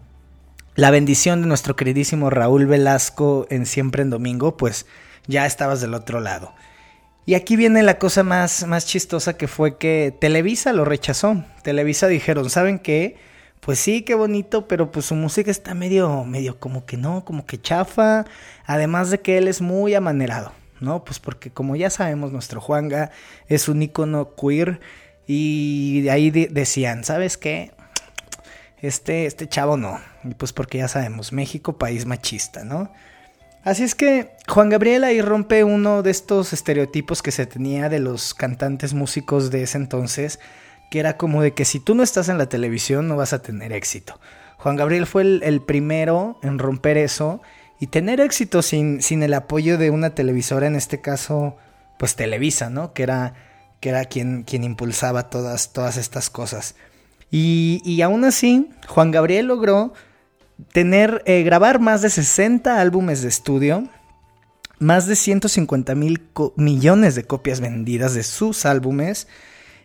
la 0.75 0.91
bendición 0.91 1.41
de 1.41 1.47
nuestro 1.47 1.75
queridísimo 1.75 2.29
Raúl 2.29 2.65
Velasco 2.65 3.45
en 3.49 3.65
Siempre 3.65 4.03
en 4.03 4.09
Domingo, 4.09 4.55
pues 4.57 4.85
ya 5.27 5.45
estabas 5.45 5.81
del 5.81 5.93
otro 5.93 6.19
lado. 6.19 6.53
Y 7.25 7.35
aquí 7.35 7.55
viene 7.55 7.83
la 7.83 7.99
cosa 7.99 8.23
más, 8.23 8.65
más 8.67 8.85
chistosa 8.85 9.37
que 9.37 9.47
fue 9.47 9.77
que 9.77 10.15
Televisa 10.19 10.73
lo 10.73 10.85
rechazó. 10.85 11.43
Televisa 11.61 12.07
dijeron, 12.07 12.49
¿saben 12.49 12.79
qué? 12.79 13.17
Pues 13.59 13.79
sí, 13.79 14.01
qué 14.01 14.15
bonito, 14.15 14.67
pero 14.67 14.91
pues 14.91 15.05
su 15.05 15.15
música 15.15 15.51
está 15.51 15.75
medio, 15.75 16.23
medio 16.23 16.59
como 16.59 16.85
que 16.85 16.97
no, 16.97 17.23
como 17.25 17.45
que 17.45 17.61
chafa. 17.61 18.25
Además 18.65 19.11
de 19.11 19.19
que 19.21 19.37
él 19.37 19.47
es 19.47 19.61
muy 19.61 19.93
amanerado, 19.93 20.51
¿no? 20.79 21.03
Pues 21.03 21.19
porque 21.19 21.51
como 21.51 21.75
ya 21.75 21.91
sabemos, 21.91 22.31
nuestro 22.31 22.59
Juanga 22.59 23.11
es 23.47 23.67
un 23.67 23.83
icono 23.83 24.33
queer. 24.35 24.79
Y 25.27 26.07
ahí 26.09 26.31
decían, 26.31 27.03
¿sabes 27.03 27.37
qué? 27.37 27.71
Este, 28.81 29.25
este 29.25 29.47
chavo 29.47 29.77
no. 29.77 29.99
Y 30.23 30.33
pues 30.33 30.53
porque 30.53 30.79
ya 30.79 30.87
sabemos, 30.87 31.31
México, 31.31 31.77
país 31.77 32.05
machista, 32.05 32.63
¿no? 32.63 32.91
Así 33.63 33.83
es 33.83 33.93
que 33.93 34.31
Juan 34.47 34.69
Gabriel 34.69 35.03
ahí 35.03 35.21
rompe 35.21 35.63
uno 35.63 36.01
de 36.01 36.09
estos 36.09 36.51
estereotipos 36.51 37.21
que 37.21 37.31
se 37.31 37.45
tenía 37.45 37.89
de 37.89 37.99
los 37.99 38.33
cantantes 38.33 38.95
músicos 38.95 39.51
de 39.51 39.63
ese 39.63 39.77
entonces, 39.77 40.39
que 40.89 40.99
era 40.99 41.15
como 41.15 41.43
de 41.43 41.53
que 41.53 41.63
si 41.63 41.79
tú 41.79 41.93
no 41.93 42.01
estás 42.01 42.27
en 42.27 42.39
la 42.39 42.49
televisión 42.49 43.07
no 43.07 43.17
vas 43.17 43.33
a 43.33 43.43
tener 43.43 43.71
éxito. 43.71 44.19
Juan 44.57 44.77
Gabriel 44.77 45.05
fue 45.05 45.21
el, 45.21 45.61
primero 45.61 46.39
en 46.41 46.57
romper 46.57 46.97
eso 46.97 47.41
y 47.79 47.87
tener 47.87 48.19
éxito 48.19 48.63
sin, 48.63 49.01
sin, 49.01 49.21
el 49.21 49.33
apoyo 49.33 49.77
de 49.77 49.91
una 49.91 50.15
televisora, 50.15 50.67
en 50.67 50.75
este 50.75 51.01
caso, 51.01 51.55
pues 51.97 52.15
Televisa, 52.15 52.69
¿no? 52.69 52.93
Que 52.93 53.03
era, 53.03 53.33
que 53.79 53.89
era 53.89 54.05
quien, 54.05 54.43
quien 54.43 54.63
impulsaba 54.63 55.29
todas, 55.29 55.71
todas 55.73 55.97
estas 55.97 56.29
cosas. 56.29 56.75
Y, 57.31 58.01
aún 58.01 58.25
así, 58.25 58.69
Juan 58.87 59.11
Gabriel 59.11 59.47
logró 59.47 59.93
tener, 60.73 61.23
eh, 61.25 61.43
grabar 61.43 61.79
más 61.79 62.01
de 62.01 62.09
60 62.09 62.79
álbumes 62.81 63.21
de 63.21 63.29
estudio, 63.29 63.87
más 64.79 65.07
de 65.07 65.15
150 65.15 65.95
mil 65.95 66.21
millones 66.57 67.15
de 67.15 67.23
copias 67.23 67.61
vendidas 67.61 68.15
de 68.15 68.23
sus 68.23 68.65
álbumes, 68.65 69.27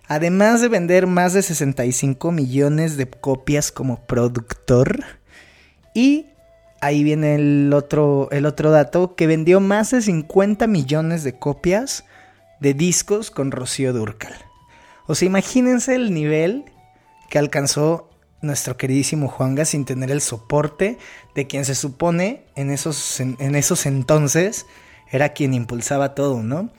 además 0.08 0.60
de 0.60 0.68
vender 0.68 1.06
más 1.06 1.34
de 1.34 1.42
65 1.42 2.32
millones 2.32 2.96
de 2.96 3.08
copias 3.08 3.70
como 3.70 4.04
productor. 4.06 5.04
Y 5.94 6.26
ahí 6.80 7.04
viene 7.04 7.36
el 7.36 7.72
otro, 7.72 8.28
el 8.32 8.44
otro 8.44 8.72
dato, 8.72 9.14
que 9.14 9.28
vendió 9.28 9.60
más 9.60 9.92
de 9.92 10.02
50 10.02 10.66
millones 10.66 11.22
de 11.22 11.38
copias 11.38 12.04
de 12.58 12.74
discos 12.74 13.30
con 13.30 13.52
Rocío 13.52 13.92
Durcal. 13.92 14.34
O 15.06 15.14
sea, 15.14 15.26
imagínense 15.26 15.94
el 15.94 16.12
nivel 16.12 16.64
que 17.28 17.38
alcanzó 17.38 18.10
nuestro 18.42 18.76
queridísimo 18.76 19.28
Juanga 19.28 19.64
sin 19.64 19.84
tener 19.84 20.10
el 20.10 20.20
soporte 20.20 20.98
de 21.34 21.46
quien 21.46 21.64
se 21.64 21.74
supone 21.74 22.46
en 22.54 22.70
esos, 22.70 23.20
en, 23.20 23.54
esos 23.54 23.86
entonces 23.86 24.66
era 25.10 25.30
quien 25.30 25.54
impulsaba 25.54 26.14
todo, 26.14 26.42
¿no? 26.42 26.70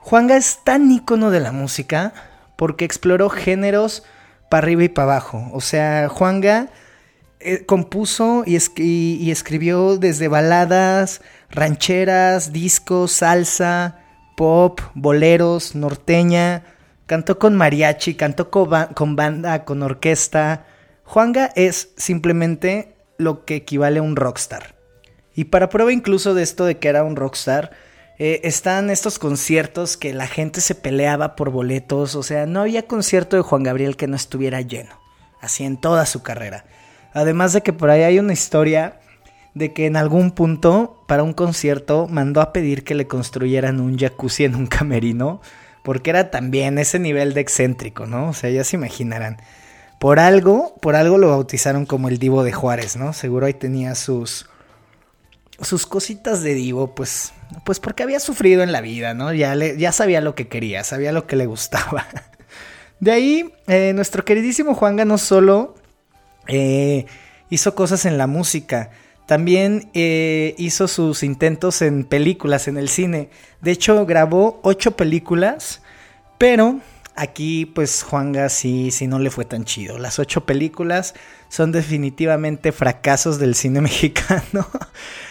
Juanga 0.00 0.36
es 0.36 0.60
tan 0.62 0.90
ícono 0.90 1.30
de 1.30 1.40
la 1.40 1.52
música 1.52 2.12
porque 2.56 2.84
exploró 2.84 3.28
géneros 3.28 4.04
para 4.48 4.64
arriba 4.64 4.84
y 4.84 4.88
para 4.88 5.12
abajo. 5.12 5.50
O 5.52 5.60
sea, 5.60 6.08
Juanga 6.08 6.68
eh, 7.40 7.66
compuso 7.66 8.44
y, 8.46 8.56
y, 8.76 9.30
escribió 9.30 9.98
desde 9.98 10.28
baladas, 10.28 11.22
rancheras, 11.50 12.52
discos, 12.52 13.12
salsa, 13.12 13.98
pop, 14.36 14.80
boleros, 14.94 15.74
norteña. 15.74 16.62
Cantó 17.06 17.38
con 17.38 17.54
mariachi, 17.54 18.14
cantó 18.14 18.50
con 18.50 19.16
banda, 19.16 19.64
con 19.64 19.82
orquesta. 19.82 20.66
Juanga 21.04 21.52
es 21.54 21.90
simplemente 21.96 22.96
lo 23.18 23.44
que 23.44 23.56
equivale 23.56 24.00
a 24.00 24.02
un 24.02 24.16
rockstar. 24.16 24.74
Y 25.34 25.44
para 25.44 25.68
prueba 25.68 25.92
incluso 25.92 26.34
de 26.34 26.42
esto 26.42 26.64
de 26.64 26.78
que 26.78 26.88
era 26.88 27.04
un 27.04 27.14
rockstar, 27.14 27.70
eh, 28.18 28.40
están 28.44 28.88
estos 28.88 29.18
conciertos 29.18 29.96
que 29.96 30.14
la 30.14 30.26
gente 30.26 30.60
se 30.62 30.74
peleaba 30.74 31.36
por 31.36 31.50
boletos, 31.50 32.14
o 32.14 32.22
sea, 32.22 32.46
no 32.46 32.62
había 32.62 32.86
concierto 32.86 33.36
de 33.36 33.42
Juan 33.42 33.62
Gabriel 33.62 33.96
que 33.96 34.06
no 34.06 34.16
estuviera 34.16 34.62
lleno, 34.62 34.98
así 35.40 35.64
en 35.64 35.78
toda 35.78 36.06
su 36.06 36.22
carrera. 36.22 36.64
Además 37.12 37.52
de 37.52 37.62
que 37.62 37.74
por 37.74 37.90
ahí 37.90 38.02
hay 38.02 38.18
una 38.18 38.32
historia 38.32 39.00
de 39.52 39.74
que 39.74 39.86
en 39.86 39.96
algún 39.96 40.30
punto 40.30 41.04
para 41.06 41.22
un 41.22 41.34
concierto 41.34 42.08
mandó 42.08 42.40
a 42.40 42.52
pedir 42.52 42.84
que 42.84 42.94
le 42.94 43.06
construyeran 43.06 43.80
un 43.80 43.98
jacuzzi 43.98 44.44
en 44.44 44.54
un 44.54 44.66
camerino, 44.66 45.42
porque 45.86 46.10
era 46.10 46.32
también 46.32 46.78
ese 46.78 46.98
nivel 46.98 47.32
de 47.32 47.42
excéntrico, 47.42 48.06
¿no? 48.06 48.30
O 48.30 48.34
sea, 48.34 48.50
ya 48.50 48.64
se 48.64 48.74
imaginarán. 48.74 49.36
Por 50.00 50.18
algo, 50.18 50.74
por 50.82 50.96
algo 50.96 51.16
lo 51.16 51.28
bautizaron 51.28 51.86
como 51.86 52.08
el 52.08 52.18
Divo 52.18 52.42
de 52.42 52.50
Juárez, 52.50 52.96
¿no? 52.96 53.12
Seguro 53.12 53.46
ahí 53.46 53.54
tenía 53.54 53.94
sus 53.94 54.50
sus 55.60 55.86
cositas 55.86 56.42
de 56.42 56.54
divo, 56.54 56.92
pues, 56.96 57.32
pues 57.64 57.78
porque 57.78 58.02
había 58.02 58.18
sufrido 58.18 58.64
en 58.64 58.72
la 58.72 58.80
vida, 58.80 59.14
¿no? 59.14 59.32
Ya, 59.32 59.54
le, 59.54 59.78
ya 59.78 59.92
sabía 59.92 60.20
lo 60.20 60.34
que 60.34 60.48
quería, 60.48 60.82
sabía 60.82 61.12
lo 61.12 61.28
que 61.28 61.36
le 61.36 61.46
gustaba. 61.46 62.04
De 62.98 63.12
ahí, 63.12 63.54
eh, 63.68 63.92
nuestro 63.94 64.24
queridísimo 64.24 64.74
Juanga 64.74 65.04
no 65.04 65.18
solo 65.18 65.76
eh, 66.48 67.06
hizo 67.48 67.76
cosas 67.76 68.06
en 68.06 68.18
la 68.18 68.26
música, 68.26 68.90
también 69.26 69.90
eh, 69.94 70.54
hizo 70.58 70.88
sus 70.88 71.22
intentos 71.22 71.82
en 71.82 72.04
películas, 72.04 72.68
en 72.68 72.78
el 72.78 72.88
cine. 72.88 73.28
De 73.60 73.72
hecho, 73.72 74.06
grabó 74.06 74.60
ocho 74.62 74.92
películas, 74.92 75.82
pero 76.38 76.80
Aquí, 77.18 77.64
pues, 77.64 78.02
Juanga 78.02 78.50
sí, 78.50 78.90
sí 78.90 79.06
no 79.06 79.18
le 79.18 79.30
fue 79.30 79.46
tan 79.46 79.64
chido. 79.64 79.96
Las 79.96 80.18
ocho 80.18 80.44
películas 80.44 81.14
son 81.48 81.72
definitivamente 81.72 82.72
fracasos 82.72 83.38
del 83.38 83.54
cine 83.54 83.80
mexicano. 83.90 84.68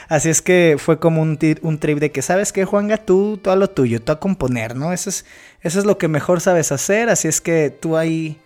Así 0.10 0.30
es 0.30 0.42
que 0.42 0.78
fue 0.80 1.00
como 1.00 1.22
un, 1.22 1.38
trip 1.38 2.00
de 2.00 2.12
que, 2.12 2.24
¿sabes 2.24 2.52
qué, 2.52 2.66
Juanga? 2.66 2.98
Tú, 2.98 3.38
tú 3.38 3.52
a 3.52 3.56
lo 3.56 3.70
tuyo, 3.70 4.02
tú 4.02 4.12
a 4.12 4.20
componer, 4.20 4.76
¿no? 4.76 4.94
Eso 4.94 5.12
es, 5.12 5.26
eso 5.62 5.78
es 5.78 5.86
lo 5.86 6.00
que 6.00 6.08
mejor 6.08 6.42
sabes 6.42 6.72
hacer. 6.72 7.08
Así 7.08 7.28
es 7.28 7.40
que 7.40 7.70
tú 7.70 7.98
ahí, 7.98 8.42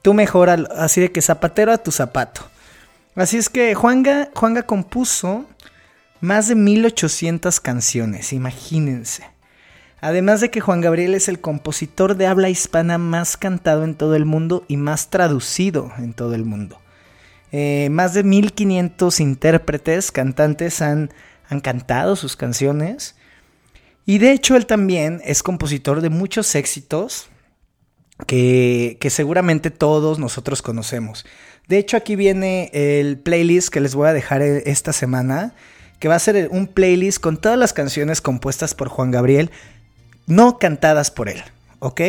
tú 0.00 0.14
mejora, 0.14 0.54
así 0.78 1.02
de 1.02 1.12
que 1.12 1.20
zapatero 1.20 1.72
a 1.72 1.78
tu 1.78 1.92
zapato. 1.92 2.48
Así 3.14 3.36
es 3.36 3.48
que 3.48 3.74
Juanga, 3.74 4.30
Juanga 4.34 4.62
compuso 4.62 5.46
más 6.20 6.48
de 6.48 6.54
1800 6.54 7.60
canciones, 7.60 8.32
imagínense. 8.32 9.24
Además 10.00 10.40
de 10.40 10.50
que 10.50 10.60
Juan 10.60 10.80
Gabriel 10.80 11.14
es 11.14 11.28
el 11.28 11.40
compositor 11.40 12.16
de 12.16 12.26
habla 12.26 12.48
hispana 12.48 12.98
más 12.98 13.36
cantado 13.36 13.84
en 13.84 13.94
todo 13.94 14.14
el 14.14 14.24
mundo 14.24 14.64
y 14.68 14.76
más 14.76 15.10
traducido 15.10 15.92
en 15.98 16.14
todo 16.14 16.34
el 16.34 16.44
mundo. 16.44 16.80
Eh, 17.52 17.88
más 17.90 18.14
de 18.14 18.22
1500 18.22 19.20
intérpretes, 19.20 20.12
cantantes 20.12 20.80
han, 20.80 21.10
han 21.48 21.60
cantado 21.60 22.16
sus 22.16 22.36
canciones. 22.36 23.16
Y 24.06 24.18
de 24.18 24.32
hecho 24.32 24.56
él 24.56 24.66
también 24.66 25.20
es 25.24 25.42
compositor 25.42 26.00
de 26.00 26.10
muchos 26.10 26.54
éxitos 26.54 27.29
que, 28.26 28.98
seguramente 29.10 29.70
todos 29.70 30.18
nosotros 30.18 30.62
conocemos. 30.62 31.24
De 31.68 31.78
hecho, 31.78 31.96
aquí 31.96 32.16
viene 32.16 32.70
el 32.72 33.18
playlist 33.18 33.68
que 33.68 33.80
les 33.80 33.94
voy 33.94 34.08
a 34.08 34.12
dejar 34.12 34.42
e, 34.42 34.62
esta 34.66 34.92
semana, 34.92 35.54
que 35.98 36.08
va 36.08 36.14
a 36.14 36.18
ser 36.18 36.48
un 36.50 36.66
playlist 36.66 37.20
con 37.20 37.36
todas 37.36 37.58
las 37.58 37.72
canciones 37.72 38.20
compuestas 38.20 38.74
por 38.74 38.88
Juan 38.88 39.10
Gabriel, 39.10 39.50
no 40.26 40.58
cantadas 40.58 41.10
por 41.10 41.28
él, 41.28 41.42
¿ok? 41.78 42.00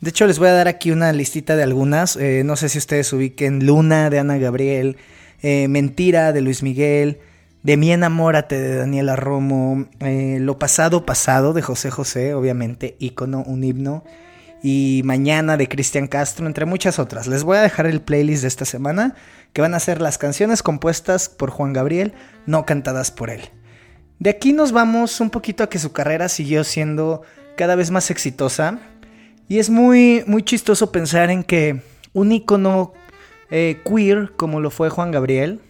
De 0.00 0.10
hecho, 0.10 0.26
les 0.26 0.38
voy 0.38 0.48
a 0.48 0.52
dar 0.52 0.68
aquí 0.68 0.90
una 0.90 1.12
listita 1.12 1.56
de 1.56 1.62
algunas. 1.62 2.16
Eh, 2.16 2.42
no 2.44 2.56
sé 2.56 2.68
si 2.68 2.78
ustedes 2.78 3.12
ubiquen 3.12 3.64
Luna 3.66 4.10
de 4.10 4.18
Ana 4.18 4.36
Gabriel, 4.38 4.96
eh, 5.42 5.66
Mentira 5.68 6.32
de 6.32 6.40
Luis 6.40 6.62
Miguel, 6.62 7.20
De 7.62 7.78
mi 7.78 7.90
enamórate 7.90 8.60
de 8.60 8.76
Daniela 8.76 9.16
Romo, 9.16 9.86
eh, 10.00 10.36
Lo 10.40 10.58
pasado 10.58 11.06
pasado 11.06 11.54
de 11.54 11.62
José 11.62 11.90
José, 11.90 12.34
obviamente, 12.34 12.96
ícono, 12.98 13.42
un 13.46 13.64
himno, 13.64 14.04
y 14.66 15.02
Mañana 15.04 15.58
de 15.58 15.68
Cristian 15.68 16.06
Castro, 16.06 16.46
entre 16.46 16.64
muchas 16.64 16.98
otras. 16.98 17.26
Les 17.26 17.44
voy 17.44 17.58
a 17.58 17.60
dejar 17.60 17.84
el 17.84 18.00
playlist 18.00 18.40
de 18.40 18.48
esta 18.48 18.64
semana, 18.64 19.14
que 19.52 19.60
van 19.60 19.74
a 19.74 19.78
ser 19.78 20.00
las 20.00 20.16
canciones 20.16 20.62
compuestas 20.62 21.28
por 21.28 21.50
Juan 21.50 21.74
Gabriel, 21.74 22.14
no 22.46 22.64
cantadas 22.64 23.10
por 23.10 23.28
él. 23.28 23.42
De 24.20 24.30
aquí 24.30 24.54
nos 24.54 24.72
vamos 24.72 25.20
un 25.20 25.28
poquito 25.28 25.64
a 25.64 25.68
que 25.68 25.78
su 25.78 25.92
carrera 25.92 26.30
siguió 26.30 26.64
siendo 26.64 27.20
cada 27.58 27.76
vez 27.76 27.90
más 27.90 28.10
exitosa. 28.10 28.78
Y 29.48 29.58
es 29.58 29.68
muy, 29.68 30.24
muy 30.26 30.42
chistoso 30.42 30.90
pensar 30.90 31.28
en 31.28 31.44
que 31.44 31.82
un 32.14 32.32
ícono 32.32 32.94
eh, 33.50 33.82
queer 33.84 34.32
como 34.34 34.60
lo 34.60 34.70
fue 34.70 34.88
Juan 34.88 35.10
Gabriel, 35.10 35.60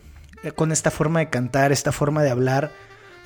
eh, 0.44 0.52
con 0.52 0.70
esta 0.70 0.92
forma 0.92 1.18
de 1.18 1.30
cantar, 1.30 1.72
esta 1.72 1.90
forma 1.90 2.22
de 2.22 2.30
hablar, 2.30 2.70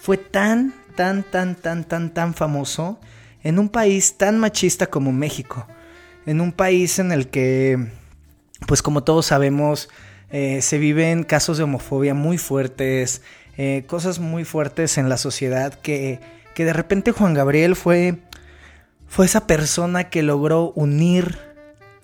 fue 0.01 0.17
tan, 0.17 0.73
tan, 0.97 1.25
tan, 1.25 1.57
tan, 1.57 1.85
tan, 1.85 2.15
tan 2.15 2.33
famoso 2.33 2.99
en 3.43 3.59
un 3.59 3.69
país 3.69 4.17
tan 4.17 4.39
machista 4.39 4.87
como 4.87 5.13
México. 5.13 5.67
En 6.27 6.41
un 6.41 6.53
país 6.53 6.99
en 6.99 7.13
el 7.13 7.29
que, 7.29 7.89
pues 8.67 8.83
como 8.83 9.05
todos 9.05 9.27
sabemos, 9.27 9.89
eh, 10.31 10.61
se 10.63 10.79
viven 10.79 11.25
casos 11.25 11.59
de 11.59 11.65
homofobia 11.65 12.15
muy 12.15 12.39
fuertes, 12.39 13.23
cosas 13.89 14.21
muy 14.21 14.45
fuertes 14.45 14.99
en 14.99 15.09
la 15.09 15.17
sociedad 15.17 15.75
que, 15.75 16.21
que 16.55 16.65
de 16.65 16.73
repente 16.73 17.11
Juan 17.11 17.35
Gabriel 17.35 17.75
fue 17.75 18.19
fue 19.09 19.27
esa 19.27 19.47
persona 19.47 20.11
que 20.11 20.23
logró 20.23 20.73
unir 20.77 21.39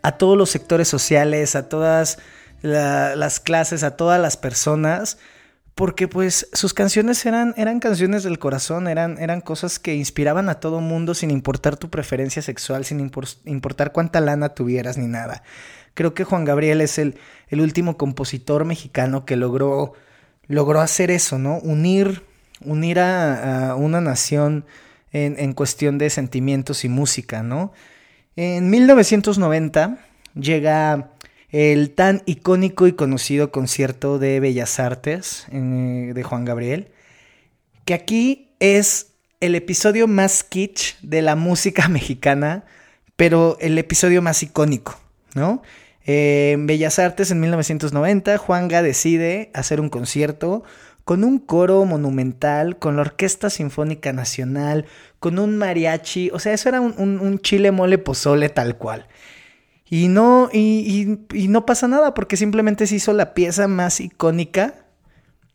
a 0.03 0.13
todos 0.13 0.37
los 0.37 0.51
sectores 0.51 0.89
sociales, 0.89 1.55
a 1.55 1.69
todas 1.69 2.19
las 2.63 3.41
clases, 3.41 3.83
a 3.83 3.97
todas 3.97 4.21
las 4.21 4.37
personas, 4.39 5.19
porque 5.75 6.07
pues 6.09 6.49
sus 6.53 6.73
canciones 6.75 7.25
eran, 7.27 7.55
eran 7.57 7.81
canciones 7.81 8.23
del 8.23 8.39
corazón, 8.39 8.87
eran, 8.87 9.19
eran 9.19 9.41
cosas 9.41 9.79
que 9.79 9.95
inspiraban 9.95 10.49
a 10.49 10.61
todo 10.61 10.81
mundo 10.81 11.15
sin 11.15 11.31
importar 11.31 11.77
tu 11.77 11.91
preferencia 11.91 12.43
sexual, 12.43 12.85
sin 12.85 13.11
importar 13.45 13.93
cuánta 13.93 14.21
lana 14.21 14.51
tuvieras 14.51 14.97
ni 14.97 15.07
nada. 15.07 15.43
Creo 15.95 16.15
que 16.15 16.25
Juan 16.25 16.45
Gabriel 16.45 16.81
es 16.81 16.99
el, 16.99 17.17
el 17.49 17.61
último 17.61 17.97
compositor 17.97 18.65
mexicano 18.65 19.25
que 19.25 19.37
logró, 19.37 19.95
logró 20.47 20.81
hacer 20.81 21.11
eso, 21.11 21.39
¿no? 21.39 21.59
Unir, 21.59 22.23
unir 22.61 23.01
a, 23.01 23.71
a 23.71 23.75
una 23.77 24.01
nación 24.01 24.65
en, 25.15 25.53
cuestión 25.53 25.97
de 25.97 26.11
sentimientos 26.11 26.85
y 26.85 26.89
música, 26.89 27.43
¿no? 27.43 27.73
En 28.37 28.69
1990 28.69 29.99
llega 30.35 31.11
el 31.55 31.91
tan 31.93 32.25
icónico 32.27 32.89
y 32.89 32.95
conocido 32.95 33.53
concierto 33.53 34.19
de 34.19 34.41
Bellas 34.41 34.81
Artes 34.81 35.47
eh, 35.53 36.11
de 36.13 36.23
Juan 36.25 36.45
Gabriel, 36.45 36.89
que 37.85 37.95
aquí 37.95 38.49
es 38.59 39.13
el 39.39 39.55
episodio 39.55 40.09
más 40.09 40.43
kitsch 40.43 40.99
de 41.01 41.23
la 41.23 41.37
música 41.37 41.87
mexicana, 41.89 42.65
pero 43.15 43.57
el 43.61 43.79
episodio 43.79 44.21
más 44.21 44.43
icónico, 44.43 44.99
¿no? 45.35 45.63
en 46.07 46.67
Bellas 46.67 46.99
Artes 46.99 47.31
en 47.31 47.39
1990, 47.41 48.37
Juanga 48.37 48.83
decide 48.83 49.51
hacer 49.55 49.81
un 49.81 49.89
concierto 49.89 50.65
con 51.05 51.23
un 51.23 51.39
coro 51.39 51.85
monumental, 51.85 52.79
con 52.79 52.97
la 52.97 53.03
Orquesta 53.03 53.49
Sinfónica 53.49 54.13
Nacional, 54.13 54.87
con 55.21 55.39
un 55.39 55.57
mariachi, 55.57 56.31
o 56.33 56.41
sea, 56.41 56.53
eso 56.53 56.69
era 56.69 56.81
un, 56.81 57.39
chile 57.39 57.71
mole 57.71 57.99
pozole 57.99 58.49
tal 58.49 58.77
cual. 58.77 59.07
Y 59.95 60.09
no, 60.09 60.49
y, 60.53 61.21
no 61.49 61.67
pasa 61.67 61.87
nada 61.87 62.15
porque 62.15 62.37
simplemente 62.37 62.89
se 62.89 62.97
hizo 62.97 63.13
la 63.13 63.33
pieza 63.33 63.69
más 63.69 64.01
icónica 64.01 64.75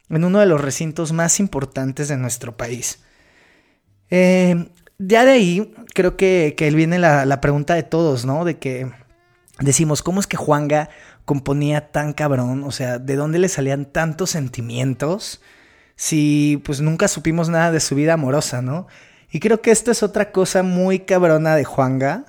en 0.10 0.24
uno 0.24 0.40
de 0.40 0.46
los 0.46 0.62
recintos 0.62 1.12
más 1.12 1.42
importantes 1.42 2.08
de 2.08 2.16
nuestro 2.16 2.56
país. 2.56 3.04
Eh, 4.10 4.70
ya 4.98 5.26
de 5.26 5.32
ahí 5.32 5.76
creo 5.94 6.16
que, 6.16 6.56
que 6.58 6.72
viene 6.72 7.00
la, 7.00 7.26
la, 7.26 7.42
pregunta 7.42 7.74
de 7.74 7.84
todos, 7.84 8.24
¿no? 8.24 8.46
De 8.46 8.60
que 8.60 8.90
decimos, 9.60 10.02
¿cómo 10.02 10.22
es 10.22 10.28
que 10.28 10.38
Juanga 10.38 10.88
componía 11.26 11.92
tan 11.92 12.14
cabrón? 12.14 12.64
O 12.64 12.72
sea, 12.72 12.98
¿de 12.98 13.18
dónde 13.18 13.40
le 13.40 13.50
salían 13.50 13.84
tantos 13.84 14.30
sentimientos? 14.30 15.42
Si 15.98 16.62
pues 16.64 16.80
nunca 16.80 17.10
supimos 17.10 17.50
nada 17.50 17.74
de 17.74 17.82
su 17.82 17.94
vida 17.94 18.14
amorosa, 18.14 18.62
¿no? 18.62 18.88
Y 19.34 19.42
creo 19.42 19.62
que 19.62 19.72
esto 19.72 19.92
es 19.92 20.02
otra 20.02 20.32
cosa 20.32 20.64
muy 20.64 21.00
cabrona 21.00 21.58
de 21.58 21.66
Juanga, 21.66 22.24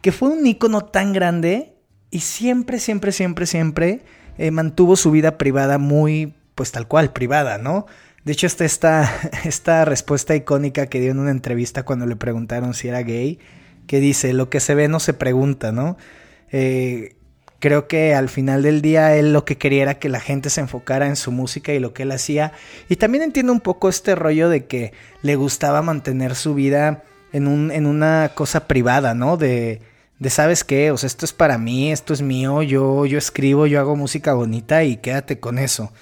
que 0.00 0.12
fue 0.12 0.30
un 0.30 0.46
ícono 0.46 0.84
tan 0.84 1.12
grande 1.12 1.74
y 2.10 2.20
siempre, 2.20 2.78
siempre, 2.78 3.12
siempre, 3.12 3.46
siempre 3.46 4.00
eh, 4.38 4.50
mantuvo 4.50 4.96
su 4.96 5.10
vida 5.10 5.38
privada 5.38 5.78
muy, 5.78 6.34
pues 6.54 6.72
tal 6.72 6.88
cual, 6.88 7.12
privada, 7.12 7.58
¿no? 7.58 7.86
De 8.24 8.32
hecho, 8.32 8.46
está 8.46 8.64
esta, 8.64 9.12
esta 9.44 9.84
respuesta 9.84 10.34
icónica 10.34 10.86
que 10.86 11.00
dio 11.00 11.10
en 11.10 11.18
una 11.18 11.30
entrevista 11.30 11.84
cuando 11.84 12.06
le 12.06 12.16
preguntaron 12.16 12.74
si 12.74 12.88
era 12.88 13.02
gay, 13.02 13.38
que 13.86 14.00
dice, 14.00 14.32
lo 14.32 14.50
que 14.50 14.60
se 14.60 14.74
ve 14.74 14.88
no 14.88 15.00
se 15.00 15.14
pregunta, 15.14 15.72
¿no? 15.72 15.96
Eh, 16.52 17.16
creo 17.60 17.86
que 17.86 18.14
al 18.14 18.28
final 18.28 18.62
del 18.62 18.82
día 18.82 19.14
él 19.14 19.32
lo 19.32 19.44
que 19.44 19.58
quería 19.58 19.82
era 19.82 19.98
que 19.98 20.08
la 20.08 20.20
gente 20.20 20.50
se 20.50 20.60
enfocara 20.60 21.06
en 21.06 21.16
su 21.16 21.30
música 21.30 21.72
y 21.72 21.78
lo 21.78 21.92
que 21.92 22.04
él 22.04 22.12
hacía. 22.12 22.52
Y 22.88 22.96
también 22.96 23.22
entiendo 23.22 23.52
un 23.52 23.60
poco 23.60 23.88
este 23.88 24.14
rollo 24.14 24.48
de 24.48 24.66
que 24.66 24.92
le 25.22 25.36
gustaba 25.36 25.82
mantener 25.82 26.34
su 26.34 26.54
vida 26.54 27.04
en, 27.32 27.46
un, 27.46 27.70
en 27.70 27.86
una 27.86 28.32
cosa 28.34 28.66
privada, 28.66 29.14
¿no? 29.14 29.36
De, 29.36 29.80
de, 30.18 30.30
¿sabes 30.30 30.64
qué? 30.64 30.90
O 30.90 30.96
sea, 30.96 31.06
esto 31.06 31.24
es 31.24 31.32
para 31.32 31.58
mí, 31.58 31.92
esto 31.92 32.12
es 32.12 32.22
mío, 32.22 32.62
yo, 32.62 33.06
yo 33.06 33.18
escribo, 33.18 33.66
yo 33.66 33.80
hago 33.80 33.96
música 33.96 34.34
bonita 34.34 34.84
y 34.84 34.96
quédate 34.96 35.40
con 35.40 35.58
eso. 35.58 35.92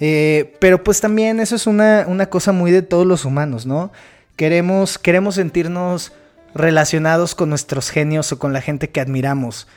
Eh, 0.00 0.56
pero 0.60 0.82
pues 0.82 1.00
también 1.00 1.40
eso 1.40 1.54
es 1.54 1.66
una, 1.66 2.06
una 2.08 2.26
cosa 2.26 2.52
muy 2.52 2.70
de 2.70 2.82
todos 2.82 3.06
los 3.06 3.24
humanos, 3.24 3.66
¿no? 3.66 3.92
Queremos, 4.36 4.98
queremos 4.98 5.34
sentirnos 5.34 6.12
relacionados 6.54 7.34
con 7.34 7.50
nuestros 7.50 7.90
genios 7.90 8.32
o 8.32 8.38
con 8.38 8.52
la 8.52 8.62
gente 8.62 8.88
que 8.88 9.00
admiramos. 9.00 9.68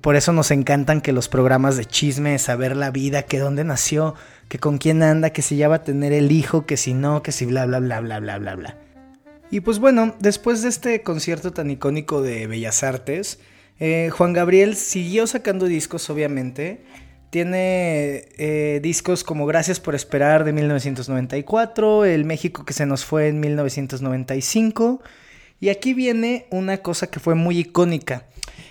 Por 0.00 0.16
eso 0.16 0.32
nos 0.32 0.50
encantan 0.50 1.00
que 1.00 1.12
los 1.12 1.28
programas 1.28 1.76
de 1.76 1.84
chisme, 1.84 2.38
saber 2.38 2.76
la 2.76 2.90
vida, 2.90 3.22
que 3.22 3.38
dónde 3.38 3.64
nació, 3.64 4.14
que 4.48 4.58
con 4.58 4.78
quién 4.78 5.02
anda, 5.02 5.30
que 5.30 5.42
si 5.42 5.56
ya 5.56 5.68
va 5.68 5.76
a 5.76 5.84
tener 5.84 6.12
el 6.12 6.32
hijo, 6.32 6.66
que 6.66 6.76
si 6.76 6.94
no, 6.94 7.22
que 7.22 7.32
si 7.32 7.46
bla 7.46 7.66
bla 7.66 7.80
bla 7.80 8.00
bla 8.00 8.20
bla 8.20 8.38
bla 8.38 8.54
bla. 8.54 8.76
Y 9.52 9.60
pues 9.60 9.78
bueno, 9.80 10.14
después 10.18 10.62
de 10.62 10.70
este 10.70 11.02
concierto 11.02 11.52
tan 11.52 11.70
icónico 11.70 12.22
de 12.22 12.46
Bellas 12.46 12.82
Artes, 12.82 13.38
eh, 13.78 14.08
Juan 14.10 14.32
Gabriel 14.32 14.76
siguió 14.76 15.26
sacando 15.26 15.66
discos, 15.66 16.08
obviamente. 16.08 16.80
Tiene 17.28 18.28
eh, 18.38 18.80
discos 18.82 19.24
como 19.24 19.44
Gracias 19.44 19.78
por 19.78 19.94
Esperar 19.94 20.44
de 20.44 20.54
1994, 20.54 22.06
El 22.06 22.24
México 22.24 22.64
que 22.64 22.72
se 22.72 22.86
nos 22.86 23.04
fue 23.04 23.28
en 23.28 23.40
1995. 23.40 25.02
Y 25.60 25.68
aquí 25.68 25.92
viene 25.92 26.46
una 26.50 26.78
cosa 26.78 27.10
que 27.10 27.20
fue 27.20 27.34
muy 27.34 27.58
icónica. 27.58 28.24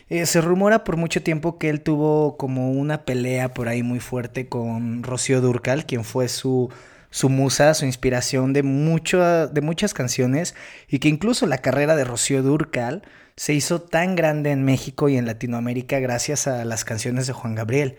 Eh, 0.10 0.26
se 0.26 0.42
rumora 0.42 0.84
por 0.84 0.98
mucho 0.98 1.22
tiempo 1.22 1.60
que 1.60 1.70
él 1.70 1.82
tuvo 1.82 2.38
como 2.38 2.72
una 2.72 3.06
pelea 3.06 3.54
por 3.54 3.68
ahí 3.68 3.84
muy 3.84 4.00
fuerte 4.00 4.50
con 4.50 5.04
Rocío 5.04 5.42
Durcal, 5.42 5.86
quien 5.86 6.04
fue 6.04 6.28
su, 6.28 6.72
su 7.12 7.30
musa, 7.30 7.76
su 7.76 7.86
inspiración 7.86 8.54
de, 8.54 8.64
mucho, 8.64 9.48
de 9.48 9.62
muchas 9.62 9.94
canciones, 9.94 10.56
y 10.88 10.98
que 11.00 11.10
incluso 11.10 11.46
la 11.46 11.60
carrera 11.60 11.96
de 11.96 12.04
Rocío 12.04 12.42
Durcal 12.42 13.04
se 13.36 13.54
hizo 13.54 13.82
tan 13.82 14.16
grande 14.16 14.52
en 14.52 14.64
México 14.64 15.08
y 15.10 15.18
en 15.18 15.26
Latinoamérica 15.26 16.00
gracias 16.00 16.48
a 16.48 16.66
las 16.66 16.84
canciones 16.84 17.28
de 17.28 17.34
Juan 17.34 17.54
Gabriel. 17.54 17.98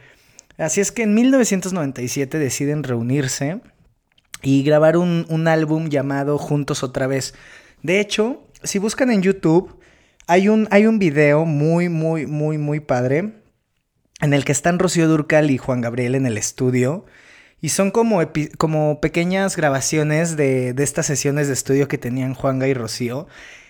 Así 0.59 0.81
es 0.81 0.93
que 0.93 1.03
en 1.03 1.15
1997 1.15 2.39
deciden 2.39 2.83
reunirse 2.83 3.61
y 4.43 4.63
grabar 4.65 4.97
un, 4.97 5.27
un 5.29 5.49
álbum 5.49 5.89
llamado 5.89 6.39
Juntos 6.39 6.83
otra 6.83 7.07
vez. 7.07 7.35
De 7.83 8.01
hecho, 8.01 8.47
si 8.63 8.79
buscan 8.79 9.11
en 9.11 9.23
YouTube, 9.23 9.79
hay 10.27 10.49
un, 10.49 10.69
hay 10.71 10.87
un 10.87 10.99
video 10.99 11.45
muy, 11.45 11.89
muy, 11.89 12.27
muy, 12.27 12.59
muy 12.59 12.81
padre 12.81 13.35
en 14.21 14.33
el 14.33 14.45
que 14.45 14.53
están 14.53 14.79
Rocío 14.79 15.09
Durcal 15.09 15.51
y 15.51 15.59
Juan 15.59 15.81
Gabriel 15.81 16.15
en 16.15 16.27
el 16.27 16.39
estudio. 16.39 17.05
Y 17.63 17.71
son 17.71 17.91
como, 17.91 18.21
como 18.59 19.01
pequeñas 19.01 19.57
grabaciones 19.57 20.37
de, 20.37 20.75
de, 20.75 20.83
estas 20.83 21.07
sesiones 21.07 21.47
de 21.47 21.55
estudio 21.55 21.89
que 21.89 21.97
tenían 21.97 22.35
Juanga 22.35 22.69
y 22.69 22.75
Rocío. 22.75 23.29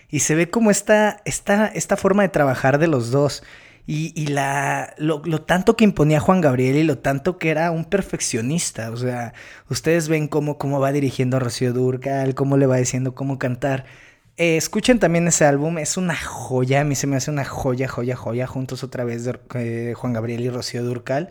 Y 0.09 0.21
se 0.21 0.35
ve 0.35 0.51
como 0.51 0.73
esta, 0.73 1.21
esta, 1.25 1.69
esta 1.69 1.97
forma 1.97 2.23
de 2.23 2.31
trabajar 2.31 2.79
de 2.79 2.89
los 2.89 3.13
dos. 3.13 3.45
Y, 3.87 4.13
y 4.21 4.29
la, 4.29 4.95
lo, 4.99 5.23
lo, 5.25 5.43
tanto 5.43 5.77
que 5.77 5.85
imponía 5.85 6.21
Juan 6.21 6.41
Gabriel 6.41 6.77
y 6.77 6.85
lo 6.85 6.99
tanto 6.99 7.39
que 7.39 7.51
era 7.51 7.71
un 7.71 7.85
perfeccionista. 7.85 8.91
O 8.91 8.97
sea, 8.97 9.35
ustedes 9.69 10.09
ven 10.09 10.27
cómo, 10.27 10.59
cómo 10.59 10.81
va 10.81 10.91
dirigiendo 10.91 11.37
a 11.37 11.41
Rocío 11.41 11.73
Durcal, 11.73 12.35
cómo 12.35 12.57
le 12.57 12.67
va 12.67 12.79
diciendo 12.79 13.15
cómo 13.15 13.39
cantar 13.39 13.85
eh, 14.39 14.57
escuchen 14.57 14.99
también 14.99 15.29
ese 15.29 15.45
álbum, 15.45 15.79
es 15.79 15.97
una 15.99 16.17
joya, 16.17 16.81
a 16.81 16.85
mí 16.85 16.95
se 16.95 17.07
me 17.07 17.17
hace 17.17 17.31
una 17.31 17.45
joya, 17.45 17.87
joya, 17.87 18.17
joya, 18.17 18.47
juntos 18.47 18.83
otra 18.83 19.05
vez 19.05 19.25
de 19.25 19.39
eh, 19.55 19.95
Juan 19.95 20.15
Gabriel 20.15 20.41
y 20.41 20.51
Rocío 20.51 20.83
Durcal. 20.83 21.31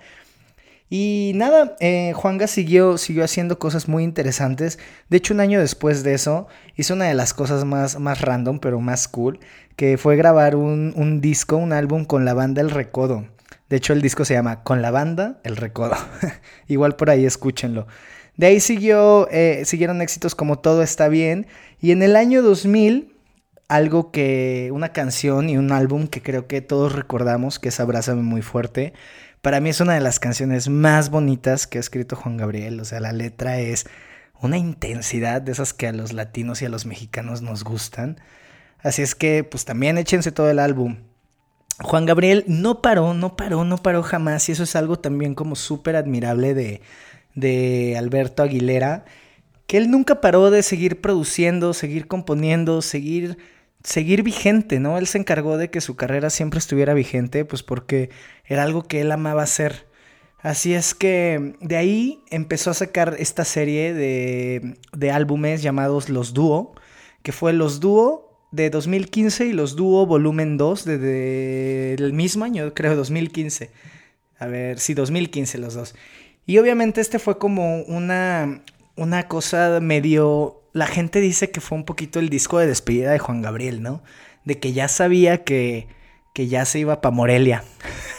Y 0.93 1.31
nada, 1.35 1.77
eh, 1.79 2.11
Juanga 2.13 2.47
siguió, 2.47 2.97
siguió 2.97 3.23
haciendo 3.23 3.57
cosas 3.59 3.87
muy 3.87 4.03
interesantes. 4.03 4.77
De 5.07 5.15
hecho, 5.15 5.33
un 5.33 5.39
año 5.39 5.61
después 5.61 6.03
de 6.03 6.13
eso, 6.13 6.47
hizo 6.75 6.95
una 6.95 7.05
de 7.05 7.13
las 7.13 7.33
cosas 7.33 7.63
más, 7.63 7.97
más 7.97 8.19
random, 8.19 8.59
pero 8.59 8.81
más 8.81 9.07
cool, 9.07 9.39
que 9.77 9.97
fue 9.97 10.17
grabar 10.17 10.57
un, 10.57 10.91
un 10.97 11.21
disco, 11.21 11.55
un 11.55 11.71
álbum 11.71 12.03
con 12.03 12.25
la 12.25 12.33
banda 12.33 12.61
El 12.61 12.69
Recodo. 12.69 13.25
De 13.69 13.77
hecho, 13.77 13.93
el 13.93 14.01
disco 14.01 14.25
se 14.25 14.33
llama 14.33 14.63
Con 14.63 14.81
la 14.81 14.91
banda 14.91 15.39
El 15.45 15.55
Recodo. 15.55 15.95
Igual 16.67 16.97
por 16.97 17.09
ahí 17.09 17.23
escúchenlo. 17.23 17.87
De 18.35 18.47
ahí 18.47 18.59
siguió, 18.59 19.29
eh, 19.31 19.63
siguieron 19.63 20.01
éxitos 20.01 20.35
como 20.35 20.59
Todo 20.59 20.83
está 20.83 21.07
bien. 21.07 21.47
Y 21.79 21.91
en 21.91 22.03
el 22.03 22.17
año 22.17 22.41
2000, 22.41 23.15
algo 23.69 24.11
que, 24.11 24.69
una 24.73 24.91
canción 24.91 25.49
y 25.49 25.55
un 25.55 25.71
álbum 25.71 26.07
que 26.07 26.21
creo 26.21 26.47
que 26.47 26.59
todos 26.59 26.91
recordamos, 26.91 27.59
que 27.59 27.69
es 27.69 27.79
Abrázame 27.79 28.23
muy 28.23 28.41
fuerte 28.41 28.91
para 29.41 29.59
mí 29.59 29.69
es 29.69 29.81
una 29.81 29.95
de 29.95 30.01
las 30.01 30.19
canciones 30.19 30.69
más 30.69 31.09
bonitas 31.09 31.65
que 31.65 31.79
ha 31.79 31.81
escrito 31.81 32.15
Juan 32.15 32.37
Gabriel. 32.37 32.79
O 32.79 32.85
sea, 32.85 32.99
la 32.99 33.11
letra 33.11 33.59
es 33.59 33.87
una 34.39 34.57
intensidad 34.57 35.41
de 35.41 35.51
esas 35.51 35.73
que 35.73 35.87
a 35.87 35.93
los 35.93 36.13
latinos 36.13 36.61
y 36.61 36.65
a 36.65 36.69
los 36.69 36.85
mexicanos 36.85 37.41
nos 37.41 37.63
gustan. 37.63 38.19
Así 38.79 39.01
es 39.01 39.15
que, 39.15 39.43
pues 39.43 39.65
también 39.65 39.97
échense 39.97 40.31
todo 40.31 40.49
el 40.49 40.59
álbum. 40.59 40.97
Juan 41.79 42.05
Gabriel 42.05 42.43
no 42.47 42.81
paró, 42.81 43.15
no 43.15 43.35
paró, 43.35 43.63
no 43.63 43.77
paró 43.77 44.03
jamás. 44.03 44.47
Y 44.47 44.51
eso 44.51 44.63
es 44.63 44.75
algo 44.75 44.99
también 44.99 45.33
como 45.33 45.55
súper 45.55 45.95
admirable 45.95 46.53
de, 46.53 46.81
de 47.33 47.95
Alberto 47.97 48.43
Aguilera. 48.43 49.05
Que 49.65 49.77
él 49.77 49.89
nunca 49.89 50.21
paró 50.21 50.51
de 50.51 50.61
seguir 50.61 51.01
produciendo, 51.01 51.73
seguir 51.73 52.07
componiendo, 52.07 52.83
seguir 52.83 53.37
seguir 53.83 54.23
vigente, 54.23 54.79
¿no? 54.79 54.97
Él 54.97 55.07
se 55.07 55.17
encargó 55.17 55.57
de 55.57 55.69
que 55.69 55.81
su 55.81 55.95
carrera 55.95 56.29
siempre 56.29 56.59
estuviera 56.59 56.93
vigente, 56.93 57.45
pues 57.45 57.63
porque 57.63 58.09
era 58.45 58.63
algo 58.63 58.83
que 58.83 59.01
él 59.01 59.11
amaba 59.11 59.43
hacer. 59.43 59.87
Así 60.39 60.73
es 60.73 60.95
que 60.95 61.55
de 61.61 61.77
ahí 61.77 62.23
empezó 62.29 62.71
a 62.71 62.75
sacar 62.75 63.15
esta 63.19 63.45
serie 63.45 63.93
de, 63.93 64.77
de 64.93 65.11
álbumes 65.11 65.61
llamados 65.61 66.09
Los 66.09 66.33
Dúo, 66.33 66.73
que 67.21 67.31
fue 67.31 67.53
Los 67.53 67.79
Dúo 67.79 68.31
de 68.51 68.69
2015 68.69 69.45
y 69.45 69.53
Los 69.53 69.75
Dúo 69.75 70.05
Volumen 70.05 70.57
2 70.57 70.85
de, 70.85 70.97
del 71.97 72.13
mismo 72.13 72.43
año, 72.43 72.73
creo 72.73 72.95
2015. 72.95 73.69
A 74.41 74.47
ver, 74.47 74.79
sí, 74.79 74.95
2015 74.95 75.59
los 75.59 75.75
dos. 75.75 75.93
Y 76.47 76.57
obviamente 76.57 76.99
este 76.99 77.19
fue 77.19 77.37
como 77.37 77.83
una, 77.83 78.63
una 78.95 79.27
cosa 79.27 79.79
medio 79.81 80.61
la 80.73 80.87
gente 80.87 81.19
dice 81.19 81.51
que 81.51 81.61
fue 81.61 81.77
un 81.77 81.85
poquito 81.85 82.19
el 82.19 82.29
disco 82.29 82.59
de 82.59 82.67
despedida 82.67 83.11
de 83.11 83.19
Juan 83.19 83.41
Gabriel, 83.41 83.81
¿no? 83.81 84.01
De 84.45 84.59
que 84.59 84.73
ya 84.73 84.87
sabía 84.87 85.43
que, 85.43 85.87
que 86.33 86.47
ya 86.47 86.65
se 86.65 86.79
iba 86.79 87.01
para 87.01 87.15
Morelia. 87.15 87.63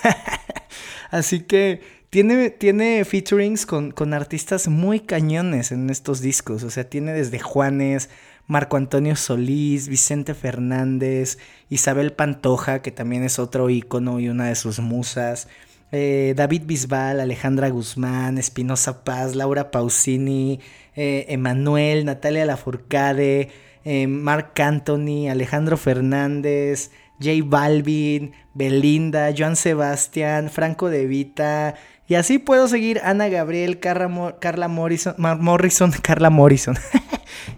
Así 1.10 1.40
que 1.40 1.80
tiene, 2.10 2.50
tiene 2.50 3.04
featurings 3.04 3.66
con, 3.66 3.90
con, 3.90 4.12
artistas 4.12 4.68
muy 4.68 5.00
cañones 5.00 5.72
en 5.72 5.88
estos 5.88 6.20
discos. 6.20 6.62
O 6.62 6.70
sea, 6.70 6.88
tiene 6.88 7.12
desde 7.12 7.38
Juanes, 7.38 8.10
Marco 8.46 8.76
Antonio 8.76 9.16
Solís, 9.16 9.88
Vicente 9.88 10.34
Fernández, 10.34 11.38
Isabel 11.70 12.12
Pantoja, 12.12 12.82
que 12.82 12.92
también 12.92 13.24
es 13.24 13.38
otro 13.38 13.70
ícono 13.70 14.20
y 14.20 14.28
una 14.28 14.48
de 14.48 14.56
sus 14.56 14.78
musas. 14.78 15.48
Eh, 15.92 16.32
David 16.34 16.62
Bisbal, 16.64 17.20
Alejandra 17.20 17.68
Guzmán, 17.68 18.38
Espinosa 18.38 19.04
Paz, 19.04 19.34
Laura 19.34 19.70
Pausini, 19.70 20.58
eh, 20.96 21.26
Emanuel, 21.28 22.06
Natalia 22.06 22.46
Lafourcade, 22.46 23.50
eh, 23.84 24.06
Marc 24.06 24.58
Anthony, 24.58 25.28
Alejandro 25.28 25.76
Fernández, 25.76 26.90
J 27.20 27.32
Balvin, 27.44 28.32
Belinda, 28.54 29.34
Joan 29.36 29.54
Sebastián, 29.54 30.48
Franco 30.48 30.88
De 30.88 31.06
Vita, 31.06 31.74
y 32.08 32.14
así 32.14 32.38
puedo 32.38 32.68
seguir 32.68 33.00
Ana 33.04 33.28
Gabriel, 33.28 33.78
Carla, 33.78 34.68
Morrison, 34.68 35.14
Morrison, 35.18 35.92
Carla 36.02 36.30
Morrison. 36.30 36.76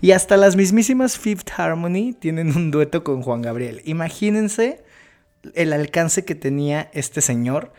y 0.00 0.10
hasta 0.10 0.36
las 0.36 0.56
mismísimas 0.56 1.18
Fifth 1.18 1.50
Harmony 1.56 2.14
tienen 2.18 2.56
un 2.56 2.70
dueto 2.70 3.04
con 3.04 3.22
Juan 3.22 3.42
Gabriel. 3.42 3.80
Imagínense 3.84 4.84
el 5.54 5.72
alcance 5.72 6.24
que 6.24 6.34
tenía 6.34 6.90
este 6.92 7.20
señor 7.20 7.72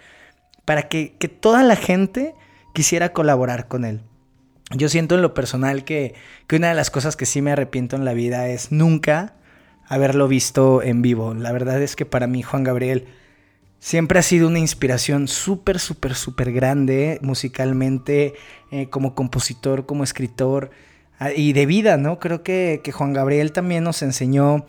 para 0.65 0.83
que, 0.83 1.15
que 1.17 1.27
toda 1.27 1.63
la 1.63 1.75
gente 1.75 2.35
quisiera 2.73 3.13
colaborar 3.13 3.67
con 3.67 3.85
él. 3.85 4.01
Yo 4.71 4.89
siento 4.89 5.15
en 5.15 5.21
lo 5.21 5.33
personal 5.33 5.85
que, 5.85 6.15
que 6.47 6.55
una 6.55 6.69
de 6.69 6.75
las 6.75 6.89
cosas 6.89 7.15
que 7.15 7.25
sí 7.25 7.41
me 7.41 7.51
arrepiento 7.51 7.95
en 7.95 8.03
la 8.03 8.13
vida 8.13 8.47
es 8.49 8.71
nunca 8.71 9.35
haberlo 9.87 10.27
visto 10.27 10.81
en 10.81 11.01
vivo. 11.01 11.33
La 11.33 11.51
verdad 11.51 11.81
es 11.81 11.95
que 11.95 12.05
para 12.05 12.27
mí 12.27 12.41
Juan 12.41 12.63
Gabriel 12.63 13.05
siempre 13.79 14.17
ha 14.17 14.23
sido 14.23 14.47
una 14.47 14.59
inspiración 14.59 15.27
súper, 15.27 15.79
súper, 15.79 16.15
súper 16.15 16.51
grande 16.51 17.19
musicalmente, 17.21 18.33
eh, 18.71 18.89
como 18.89 19.13
compositor, 19.13 19.85
como 19.85 20.03
escritor 20.03 20.71
ah, 21.19 21.31
y 21.31 21.53
de 21.53 21.67
vida, 21.67 21.97
¿no? 21.97 22.19
Creo 22.19 22.41
que, 22.41 22.81
que 22.83 22.91
Juan 22.91 23.13
Gabriel 23.13 23.51
también 23.51 23.83
nos 23.83 24.01
enseñó 24.01 24.65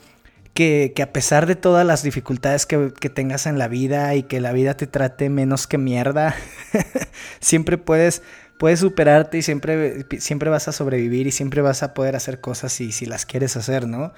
que, 0.57 0.93
que, 0.97 1.03
a 1.03 1.13
pesar 1.13 1.47
de 1.47 1.55
todas 1.55 1.87
las 1.87 2.03
dificultades 2.03 2.67
que, 2.67 2.93
que, 2.99 3.09
tengas 3.11 3.47
en 3.47 3.59
la 3.59 3.69
vida 3.69 4.13
y 4.17 4.25
que 4.25 4.41
la 4.41 4.51
vida 4.51 4.77
te 4.77 4.89
trate 4.89 5.29
menos 5.31 5.69
que 5.69 5.79
mierda, 5.79 6.35
siempre 7.41 7.79
puedes 7.79 8.23
puedes 8.59 8.81
superarte 8.81 9.39
y 9.39 9.43
siempre, 9.43 10.07
siempre 10.19 10.51
vas 10.51 10.69
a 10.69 10.73
sobrevivir 10.73 11.27
y 11.27 11.31
siempre 11.31 11.63
vas 11.63 11.83
a 11.83 11.95
poder 11.95 12.17
hacer 12.17 12.41
cosas 12.41 12.73
si, 12.73 12.93
si 12.93 13.07
las 13.07 13.27
quieres 13.27 13.57
hacer, 13.57 13.87
¿no? 13.87 14.13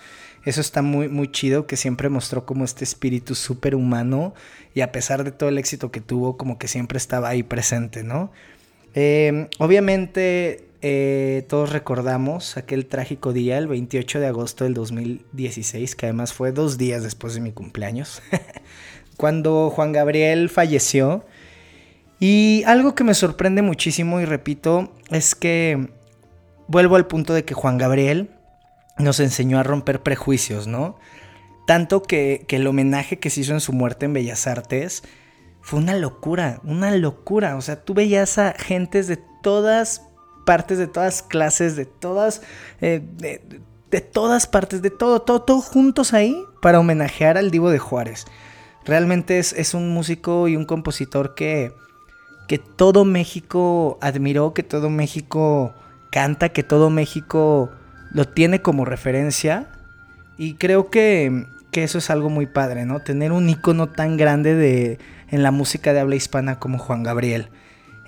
Eso 0.45 0.61
está 0.61 0.83
muy, 0.83 1.09
muy 1.09 1.31
chido, 1.31 1.67
que 1.67 1.77
siempre 1.77 2.09
mostró 2.09 2.47
como 2.47 2.65
este 2.65 2.85
espíritu 2.85 3.35
súper 3.35 3.75
humano 3.75 4.35
y 4.75 4.83
a 4.83 4.93
pesar 4.93 5.25
de 5.25 5.33
todo 5.33 5.49
el 5.49 5.59
éxito 5.59 5.91
que 5.91 6.01
tuvo, 6.01 6.37
como 6.37 6.59
que 6.59 6.69
siempre 6.69 6.99
estaba 6.99 7.29
ahí 7.29 7.43
presente, 7.43 8.05
¿no? 8.05 8.31
Em, 8.95 9.49
obviamente 9.59 10.68
eh, 10.81 11.45
todos 11.49 11.71
recordamos 11.71 12.57
aquel 12.57 12.87
trágico 12.87 13.33
día, 13.33 13.59
el 13.59 13.67
28 13.67 14.21
de 14.21 14.27
agosto 14.27 14.65
del 14.65 14.75
2016, 14.75 15.97
que 15.97 16.07
además 16.07 16.33
fue 16.33 16.53
dos 16.53 16.79
días 16.79 17.03
después 17.03 17.35
de 17.35 17.41
mi 17.41 17.53
cumpleaños, 17.53 18.23
cuando 19.17 19.71
Juan 19.71 19.93
Gabriel 19.93 20.49
falleció. 20.49 21.25
Y 22.21 22.65
algo 22.67 22.95
que 22.95 23.05
me 23.05 23.15
sorprende 23.15 23.63
muchísimo, 23.63 24.21
y 24.21 24.25
repito, 24.25 24.93
es 25.11 25.35
que 25.35 25.89
vuelvo 26.67 26.97
al 26.97 27.07
punto 27.07 27.35
de 27.35 27.45
que 27.45 27.55
Juan 27.55 27.79
Gabriel 27.79 28.31
nos 28.99 29.21
enseñó 29.21 29.59
a 29.59 29.63
romper 29.63 30.03
prejuicios, 30.03 30.67
¿no? 30.67 30.99
Tanto 31.67 32.03
que, 32.03 32.47
el 32.49 32.67
homenaje 32.67 33.19
que 33.19 33.31
se 33.31 33.41
hizo 33.41 33.53
en 33.53 33.61
su 33.61 33.73
muerte 33.73 34.07
en 34.07 34.15
Bellas 34.15 34.47
Artes 34.47 35.03
fue 35.61 35.79
una 35.79 35.97
locura, 35.97 36.61
una 36.65 36.91
locura. 36.93 37.57
O 37.57 37.61
sea, 37.61 37.85
tú 37.85 37.95
veías 37.95 38.39
a 38.39 38.55
gentes 38.55 39.07
de 39.07 39.19
todas 39.43 40.08
partes, 40.49 40.79
de 40.79 40.87
todas 40.87 41.21
clases, 41.21 41.77
de 41.77 41.85
todas, 41.85 42.41
eh, 42.81 43.03
de, 43.91 44.01
todas 44.01 44.47
partes, 44.47 44.81
de 44.81 44.89
todo, 44.89 45.21
todo, 45.21 45.43
todo 45.43 45.61
juntos 45.61 46.15
ahí 46.15 46.43
para 46.63 46.81
homenajear 46.81 47.37
al 47.37 47.51
Divo 47.51 47.69
de 47.69 47.79
Juárez. 47.79 48.25
Realmente 48.87 49.39
es, 49.39 49.53
es 49.53 49.75
un 49.75 49.91
músico 49.91 50.49
y 50.49 50.57
un 50.57 50.65
compositor 50.65 51.35
que, 51.35 51.75
que 52.47 52.57
todo 52.57 53.05
México 53.05 53.99
admiró, 54.01 54.55
que 54.55 54.63
todo 54.63 54.89
México 54.89 55.75
canta, 56.11 56.49
que 56.49 56.63
todo 56.63 56.89
México 56.89 57.71
lo 58.11 58.25
tiene 58.25 58.63
como 58.63 58.87
referencia. 58.87 59.69
Y 60.39 60.55
creo 60.55 60.89
que, 60.89 61.45
eso 61.73 61.99
es 61.99 62.09
algo 62.09 62.31
muy 62.31 62.47
padre, 62.47 62.87
¿no? 62.87 63.01
Tener 63.01 63.33
un 63.33 63.51
icono 63.51 63.91
tan 63.91 64.17
grande 64.17 64.55
de, 64.55 64.99
en 65.29 65.43
la 65.43 65.51
música 65.51 65.93
de 65.93 66.01
habla 66.01 66.17
hispana 66.17 66.59
como 66.59 66.79
Juan 66.79 67.03
Gabriel. 67.03 67.51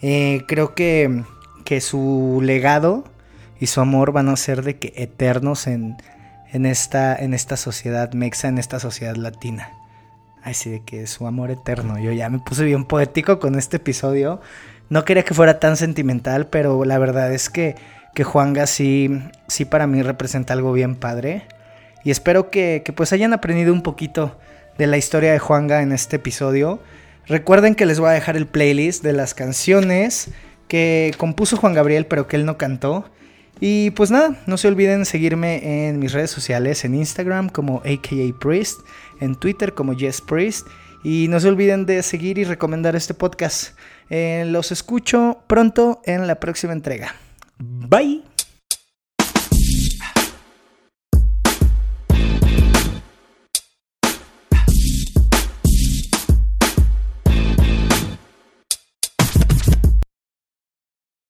Eh, 0.01 0.45
creo 0.49 0.75
que, 0.75 1.23
que, 1.71 1.81
su 1.81 2.41
legado 2.43 3.05
y 3.61 3.69
su 3.69 3.81
amor 3.81 4.11
van 4.11 4.29
a 4.29 4.35
ser 4.35 4.65
de 4.65 4.81
que 4.81 4.93
eternos 4.97 5.69
en, 5.69 5.99
en, 6.53 6.67
esta, 6.67 7.15
en 7.15 7.33
esta 7.33 7.57
sociedad 7.57 8.13
mexa, 8.13 8.49
en 8.49 8.59
esta 8.59 8.81
sociedad 8.81 9.15
latina. 9.15 9.71
Así 10.43 10.69
de 10.69 10.81
que 10.81 11.07
su 11.07 11.29
amor 11.29 11.53
eterno. 11.53 11.97
Yo 12.01 12.11
ya 12.11 12.29
me 12.29 12.41
puse 12.41 12.65
bien 12.65 12.85
poético 12.85 13.39
con 13.39 13.57
este 13.57 13.77
episodio. 13.77 14.41
No 14.89 15.05
quería 15.05 15.23
que 15.23 15.33
fuera 15.33 15.61
tan 15.61 15.77
sentimental, 15.77 16.49
pero 16.49 16.85
la 16.85 16.99
verdad 16.99 17.33
es 17.33 17.49
que, 17.51 17.77
que 18.17 18.25
Juanga 18.25 18.67
sí, 18.67 19.23
sí 19.47 19.65
para 19.65 19.87
mí 19.87 20.03
representa 20.03 20.55
algo 20.55 20.73
bien 20.73 20.97
padre. 20.97 21.47
Y 22.03 22.11
espero 22.11 22.51
que, 22.51 22.83
que 22.85 22.93
pues 22.93 23.13
hayan 23.13 23.33
aprendido 23.33 23.73
un 23.73 23.83
poquito 23.83 24.37
de 24.77 24.89
la 24.89 24.97
historia 24.97 25.31
de 25.31 25.39
Juanga 25.39 25.83
en 25.83 25.93
este 25.93 26.17
episodio. 26.17 26.81
Recuerden 27.29 27.77
que 27.77 27.87
les 27.87 28.01
voy 28.01 28.09
a 28.09 28.13
dejar 28.13 28.37
el 28.37 28.49
playlist 28.49 29.05
de 29.05 29.13
las 29.13 29.35
canciones 29.35 30.33
que 30.71 31.13
compuso 31.19 31.57
Juan 31.57 31.75
Gabriel 31.75 32.07
pero 32.07 32.29
que 32.29 32.37
él 32.37 32.47
no 32.47 32.57
cantó. 32.57 33.05
Y 33.59 33.91
pues 33.91 34.11
nada, 34.11 34.41
no 34.47 34.57
se 34.57 34.69
olviden 34.69 35.05
seguirme 35.05 35.89
en 35.89 35.99
mis 35.99 36.13
redes 36.13 36.31
sociales, 36.31 36.85
en 36.87 36.95
Instagram 36.95 37.51
como 37.51 37.79
AKA 37.81 38.39
Priest, 38.41 38.79
en 39.21 39.35
Twitter 39.35 39.75
como 39.75 39.95
Jess 39.95 40.23
Priest. 40.23 40.67
Y 41.03 41.27
no 41.29 41.41
se 41.41 41.49
olviden 41.49 41.85
de 41.85 42.03
seguir 42.03 42.39
y 42.39 42.45
recomendar 42.45 42.95
este 42.95 43.13
podcast. 43.13 43.77
Eh, 44.09 44.45
los 44.47 44.71
escucho 44.71 45.43
pronto 45.47 46.01
en 46.05 46.27
la 46.27 46.37
próxima 46.37 46.73
entrega. 46.73 47.15
Bye. 47.59 48.30